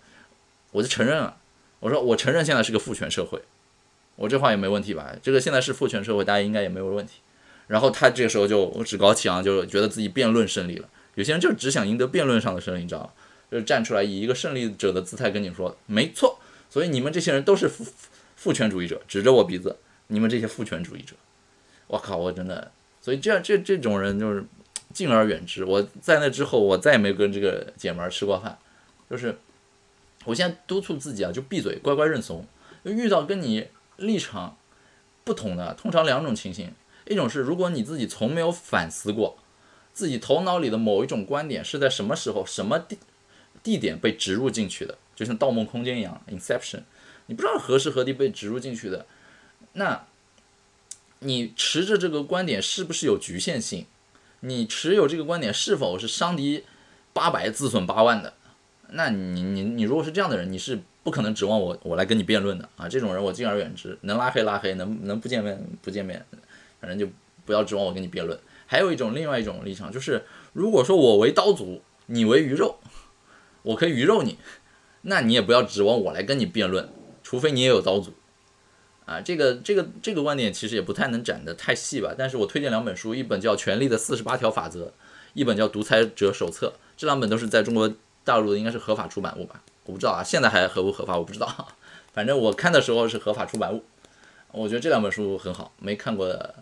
[0.71, 1.37] 我就承认了，
[1.81, 3.43] 我说我承认现在是个父权社会，
[4.17, 5.13] 我这话也没问题吧？
[5.23, 7.21] 这个现在是父权社会，大家应该也没有问题。
[7.67, 10.89] 然后他这个时候就趾高气昂，就觉得自己辩论胜利了。
[11.15, 13.11] 有些人就只想赢得辩论上的胜利，你知道吗？
[13.51, 16.39] 就站出来以一个胜利者的姿态跟你说，没错，
[16.69, 17.85] 所以你们这些人都是父
[18.37, 19.77] 父权主义者，指着我鼻子，
[20.09, 21.15] 你们这些父权主义者，
[21.87, 24.45] 我靠，我真的，所以这样这这种人就是
[24.93, 25.65] 敬而远之。
[25.65, 28.59] 我在那之后，我再也没跟这个姐们儿吃过饭，
[29.09, 29.39] 就是
[30.25, 32.47] 我现在督促自己啊，就闭嘴，乖乖认怂。
[32.83, 34.59] 遇到跟你立场
[35.23, 36.73] 不同的，通常两种情形，
[37.07, 39.39] 一种是如果你自己从没有反思过，
[39.95, 42.99] 自己头脑里的某一种观点是在什么时候什么地。
[43.65, 46.83] 地点被植入进去的，就像《盗梦空间》一样，Inception，
[47.27, 49.07] 你不知道何时何地被植入进去的，
[49.73, 50.07] 那，
[51.21, 53.87] 你持着这个观点是不是有局限性？
[54.41, 56.65] 你持有这个观点是否是伤敌
[57.15, 58.35] 八百自损八万的？
[58.91, 62.87] 那你你你如果是这样的人，你是不可能指望我我来跟你辩论的啊！
[62.87, 66.23] 这种人我敬而远之，能拉黑拉黑，能能不见面不见面，
[66.79, 67.09] 反正就
[67.47, 68.39] 不要指望我跟你辩论。
[68.67, 72.79] 还有一种另外一种立场，就是如果说我为刀俎，你为鱼肉。
[73.65, 74.39] 我可以鱼肉你，
[75.03, 76.89] 那你也不要指望我来跟你辩论，
[77.23, 78.11] 除非你也有刀俎，
[79.07, 82.15] 啊，这个这个这个观点其实也不太能展得太细吧。
[82.17, 84.87] 但是我推荐两本书，一本叫《权力的四十八条法则》，
[85.33, 87.91] 一本叫《独裁者手册》，这两本都是在中国
[88.23, 89.63] 大陆的，应该是合法出版物吧？
[89.85, 91.69] 我不知道啊，现在还合不合法我不知道，
[92.13, 93.83] 反正我看的时候是合法出版物。
[94.53, 96.55] 我觉得这两本书很好，没看过的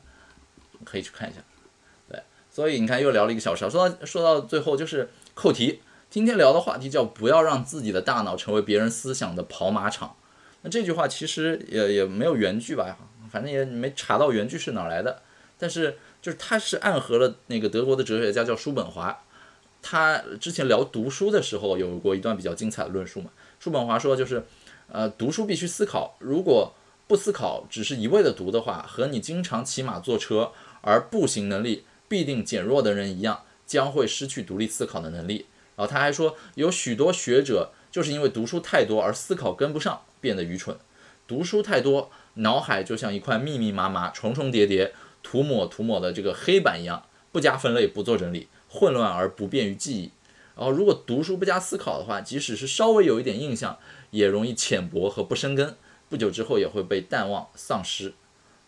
[0.85, 1.41] 可以去看一下。
[2.09, 5.81] 对，所以你看又聊了一个小时，说到说到最后就是扣题。
[6.13, 10.15] 今天聊的话题叫“不要让自己的大脑成为别人思想的跑马场”。
[10.61, 12.99] 那这句话其实也也没有原句吧，
[13.31, 15.23] 反正也没查到原句是哪来的。
[15.59, 19.25] 但是就是它是暗合了那个德国的哲学家叫叔本华，
[19.81, 23.31] 他之前聊读书的时候有过一段比较精彩的论述嘛。
[23.59, 24.45] 叔本华说就是，
[24.89, 26.75] 呃，读书必须思考，如果
[27.09, 30.53] 不思考，只是一味的读的话，和你经常骑马坐车
[30.83, 35.47] 而步行能力必定减弱的人一样，将会失去独立思考的能力。
[35.87, 40.77] 他还说，有许多学者就是因为读书太多而思考跟不上，变得愚蠢。
[41.27, 50.11] 读书太多，脑海就像一块密密麻麻、重重叠叠、涂抹涂抹的这个黑板一样，不加分类，不做整理，混乱而不便于记忆。
[50.55, 53.79] 然后如果读书不加思考的话，即使是稍微有一点印象，
[54.11, 55.77] 也容易浅薄和不生根，
[56.11, 58.13] 不久之后也会被淡忘丧失。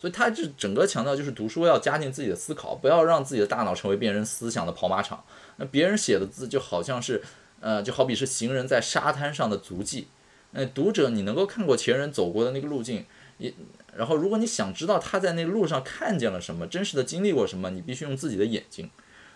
[0.05, 5.25] 所以他这整个强调就是读书要加进自己的思考，不要让自己的大脑成为别人思想的跑马场。
[5.57, 7.23] 那别人写的字就好像是，
[7.61, 10.09] 呃，就好比是行人在沙滩上的足迹。
[10.51, 13.07] 那读者你能够看过前人走过的那个路径，
[13.39, 13.55] 也
[13.97, 18.91] 然后如果你想知道他在那路上看见了什么，真实的经历过什么，你必须用自己的眼睛。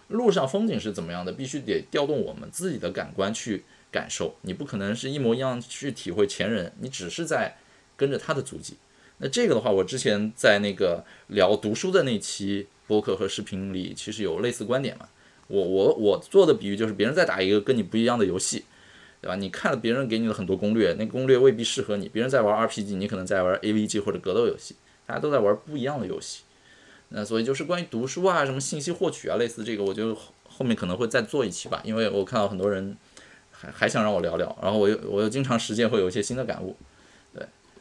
[0.09, 4.35] 路上风景是怎么样的，必须得调动我们自己的感官去感受。
[4.43, 7.57] 你不可能是一模一样去体会前人，你只是在
[7.97, 8.77] 跟着他的足迹。
[9.19, 15.09] 那这个的话，我之前在那个聊读书的那期播客和视频里，其实有类似观点嘛。
[15.49, 18.65] 我我我做的比喻就是，别人在打一个跟你不一样的游戏，
[19.21, 19.35] 对吧？
[19.35, 22.09] 你看了别人给你的很多攻略，那攻略未必适合你。
[22.09, 26.43] 别人在玩 RPG，你可能在玩 AVG 或者格斗游戏，大家都在玩不一样的游戏。
[27.09, 30.15] 那所以就是关于读书啊，什么信息获取啊，类似这个，我就
[30.47, 32.95] 后面可能会再做一期吧，因为我看到很多人
[33.51, 36.77] 还还想让我聊聊，然后我又我又经常实践，会有一些新的感悟。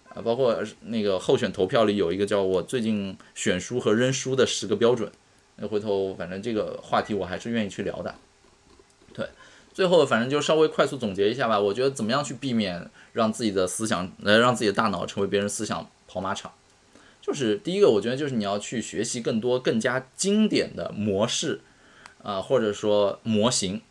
[0.09, 5.11] 啊包括那个候选投票里有一个叫我最近选书和扔书的十个标准，
[5.57, 8.15] 那回头反正这个话题我还是愿意去聊的。
[9.13, 9.27] 对，
[9.73, 11.59] 最后反正就稍微快速总结一下吧。
[11.59, 16.51] 我觉得怎么样去避免让自己的思想呃让自己的大脑成为别人思想跑马场，
[17.21, 21.61] 就是第一个，我觉得就是你要去学习更多更加经典的模式
[22.23, 23.81] 啊，或者说模型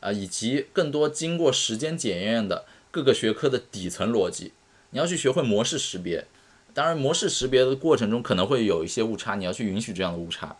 [0.00, 4.52] 啊，以及更多经过时间检验的各个学科的底层逻辑。
[4.92, 6.26] 你要去学会模式识别，
[6.74, 10.56] 当然模式识别的过程中可能会有一些误差，你要去允许这样的误差。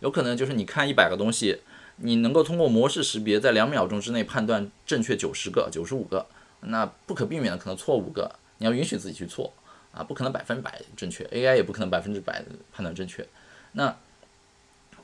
[0.00, 1.60] 有可能就是你看一百个东西，
[1.98, 6.26] 你能够通过模式识别在两秒钟之内判断正确九十个、九十五个，
[6.62, 9.52] 那不可避免的可能错五个，你要允许自己去错
[9.92, 13.24] 啊，不可能百分百正确，AI 也不可能百分之百判断正确。
[13.72, 13.96] 那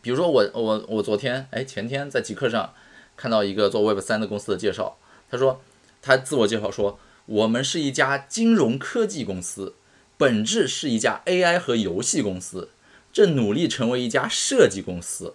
[0.03, 2.75] 比如说我我我昨天哎前天在极客上
[3.17, 4.99] 看到一个做 Web 三的公司的介绍，
[5.31, 5.63] 他说
[6.03, 6.99] 他自我介绍说。
[7.33, 9.75] 我们是一家金融科技公司，
[10.19, 12.69] 本质是一家 AI 和游戏公司，
[13.11, 15.35] 正努力成为一家设计公司。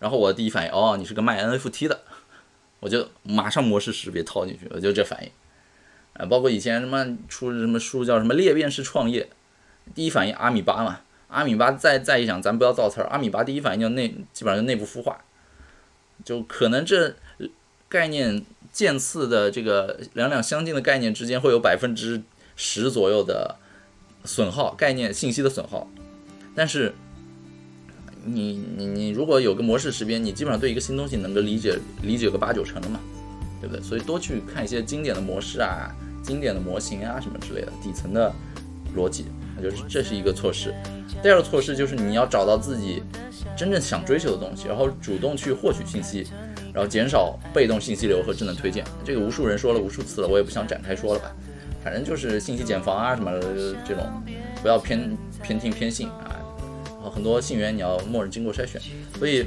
[0.00, 2.00] 然后我第一反应，哦，你是个卖 NFT 的，
[2.80, 5.30] 我就马上模式识别套进去，我就这反应。
[6.14, 9.30] 啊，包括以前什么出什么书叫什么裂变式创业，
[9.94, 15.22] 第一反应阿米巴嘛，阿米巴再再一想，咱不要造词儿，阿米巴第一反应就内基本上就内部孵化，
[16.24, 17.14] 就可能这
[17.88, 18.44] 概念。
[18.72, 22.22] 渐次的这个两两相近的概念之间会有百分之
[22.56, 23.56] 十左右的
[24.24, 25.88] 损耗，概念信息的损耗。
[26.54, 26.94] 但是
[28.24, 33.00] 你你你如果有个模式识别，你基本上对一个新东西能够理解理解个八九成了嘛，
[33.60, 33.82] 对不对？
[33.82, 35.90] 所以多去看一些经典的模式啊、
[36.22, 38.32] 经典的模型啊什么之类的底层的
[38.94, 40.74] 逻辑，那就是这是一个措施。
[41.22, 43.02] 第二个措施就是你要找到自己
[43.56, 46.26] 真正想追求的东西，然后主动去获取信息。
[46.72, 51.30] 然后减少被动信息流和智能推荐，这个无数人说了无数次了，我也不想展开说了吧。
[51.82, 54.04] 反正就是信息茧房啊什么的这种，
[54.62, 56.36] 不要偏偏听偏信啊。
[56.96, 58.78] 然后很多信源你要默认经过筛选，
[59.18, 59.46] 所以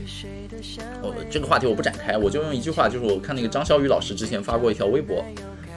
[1.04, 5.24] 我这个话题我不展开，我就用一句话，就是我看那个张小雨老师之前发过一条微博，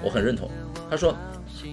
[0.02, 0.50] 我很认同。
[0.88, 1.14] 他说，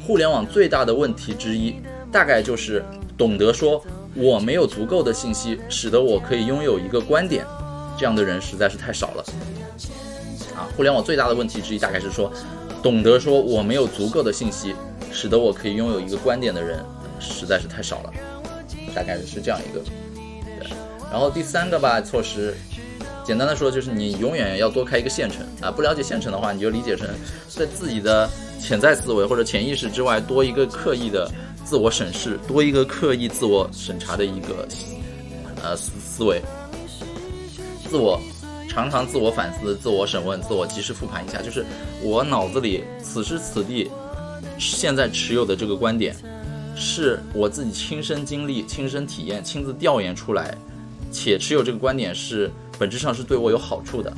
[0.06, 1.76] 互联网最大的问题之一，
[2.12, 2.84] 大概就是
[3.18, 3.82] 懂得说
[4.14, 7.46] 我没有足够的信息，使得我可以拥有一个观点，
[7.98, 9.24] 这样的人实在是太少了。
[10.76, 12.32] 互联网最大的问题之一，大概是说，
[12.82, 14.76] 懂得说我没有足够的信息，
[15.12, 16.84] 使得我可以拥有一个观点的人，
[17.20, 18.14] 实在是太少了。
[18.96, 19.82] 大概是这样一个。
[20.60, 20.70] 对，
[21.12, 22.54] 然后第三个吧措施，
[23.26, 25.72] 简单的说就是你永远要多开一个线程啊。
[25.72, 27.08] 不了解线程的话，你就理解成
[27.50, 28.30] 在自己的
[28.62, 31.28] 潜在思维或者潜意识之外多一个刻意的
[31.66, 34.68] 自我审视，多一个刻意自我审查的一个
[35.64, 36.40] 呃思思维，
[37.90, 38.22] 自我。
[38.74, 41.64] 常常自我反思、自我审问、自我及时复盘一下，就是
[42.02, 43.92] 我脑子里此时此地
[44.58, 46.16] 现在持有的这个观点，
[46.76, 50.58] 是我自己亲身经历、亲身体验、亲自调研出来，
[51.12, 52.50] 且持有这个观点是
[52.80, 54.12] 本质上是对我有好处的，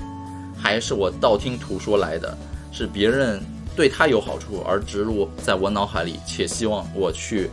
[0.57, 2.37] 还是我道听途说来的，
[2.71, 3.41] 是别人
[3.75, 7.49] 对他有好处而植入在我脑海里，且希望我去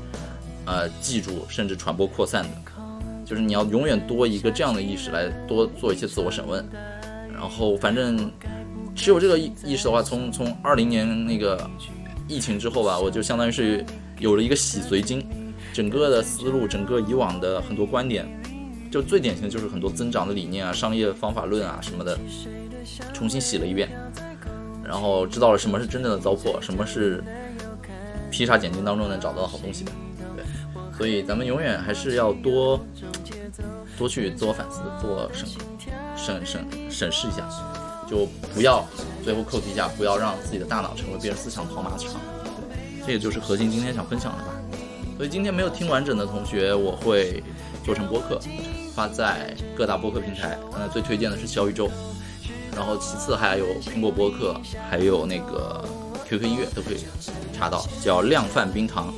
[0.67, 2.51] 呃记住甚至传播扩散的。
[3.25, 6.63] 就是你要永远多一个这样的意识来多做一些自我审问，
[7.43, 8.31] 然后反正
[8.95, 11.69] 只有这个意意识的话，从从二零年那个
[12.29, 13.85] 疫情之后吧，我就相当于是
[14.21, 15.27] 有了一个洗髓经，
[15.73, 18.25] 整个的思路，整个以往的很多观点，
[18.93, 22.17] 就最典型的就是很多增长的理念啊、商业方法论啊什么的，
[23.13, 23.91] 重新洗了一遍，
[24.85, 27.25] 然后知道了什么是真正的糟粕，什么是
[28.31, 29.91] 披萨简经当中能找到的好东西的。
[30.97, 32.79] 所以咱们永远还是要多
[33.99, 35.61] 多去自我反思、做审核
[36.25, 37.49] 审审审视一下，
[38.09, 38.87] 就不要
[39.25, 42.21] 最后扣题一下，不要让自己的大脑成为别人思想跑马场。
[43.05, 44.55] 这个就是核心今天想分享的吧。
[45.17, 47.43] 所以今天没有听完整的同学，我会
[47.85, 48.41] 做成播客，
[48.95, 50.57] 发在各大播客平台。
[50.75, 51.91] 呃，最推荐的是小宇宙，
[52.77, 54.55] 然后其次还有苹果播客，
[54.89, 55.85] 还有那个
[56.29, 56.99] QQ 音乐都可以
[57.53, 59.13] 查到，叫量贩冰糖。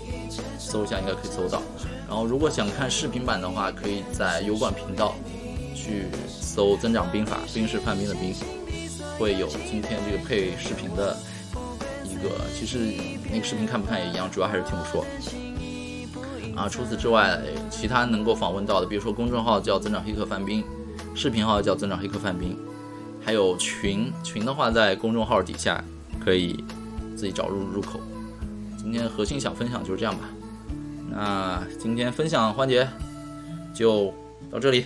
[0.59, 1.63] 搜一下应该可以搜到，
[2.09, 5.15] 然后如果想看视频版的话，可以在油管频道
[5.75, 6.07] 去
[6.55, 8.33] 搜“增长兵法”，兵是范兵的兵，
[9.19, 11.17] 会有今天这个配视频的
[12.05, 12.31] 一个。
[12.55, 12.79] 其实
[13.29, 15.05] 那个视频看不看也一样，主要还是听我说。
[16.55, 20.63] 啊，除此之外，其他能够访问到的，比如说公众号叫“增长黑客范兵”，
[21.13, 22.57] 视频号叫“增长黑客范兵”，
[23.21, 25.83] 还有群群的话，在公众号底下
[26.25, 26.63] 可以
[27.17, 27.99] 自己找入入口。
[28.79, 30.29] 今天核心想分享就是这样吧。
[31.11, 32.89] 那今天分享环节
[33.75, 34.15] 就
[34.53, 34.85] 到这里。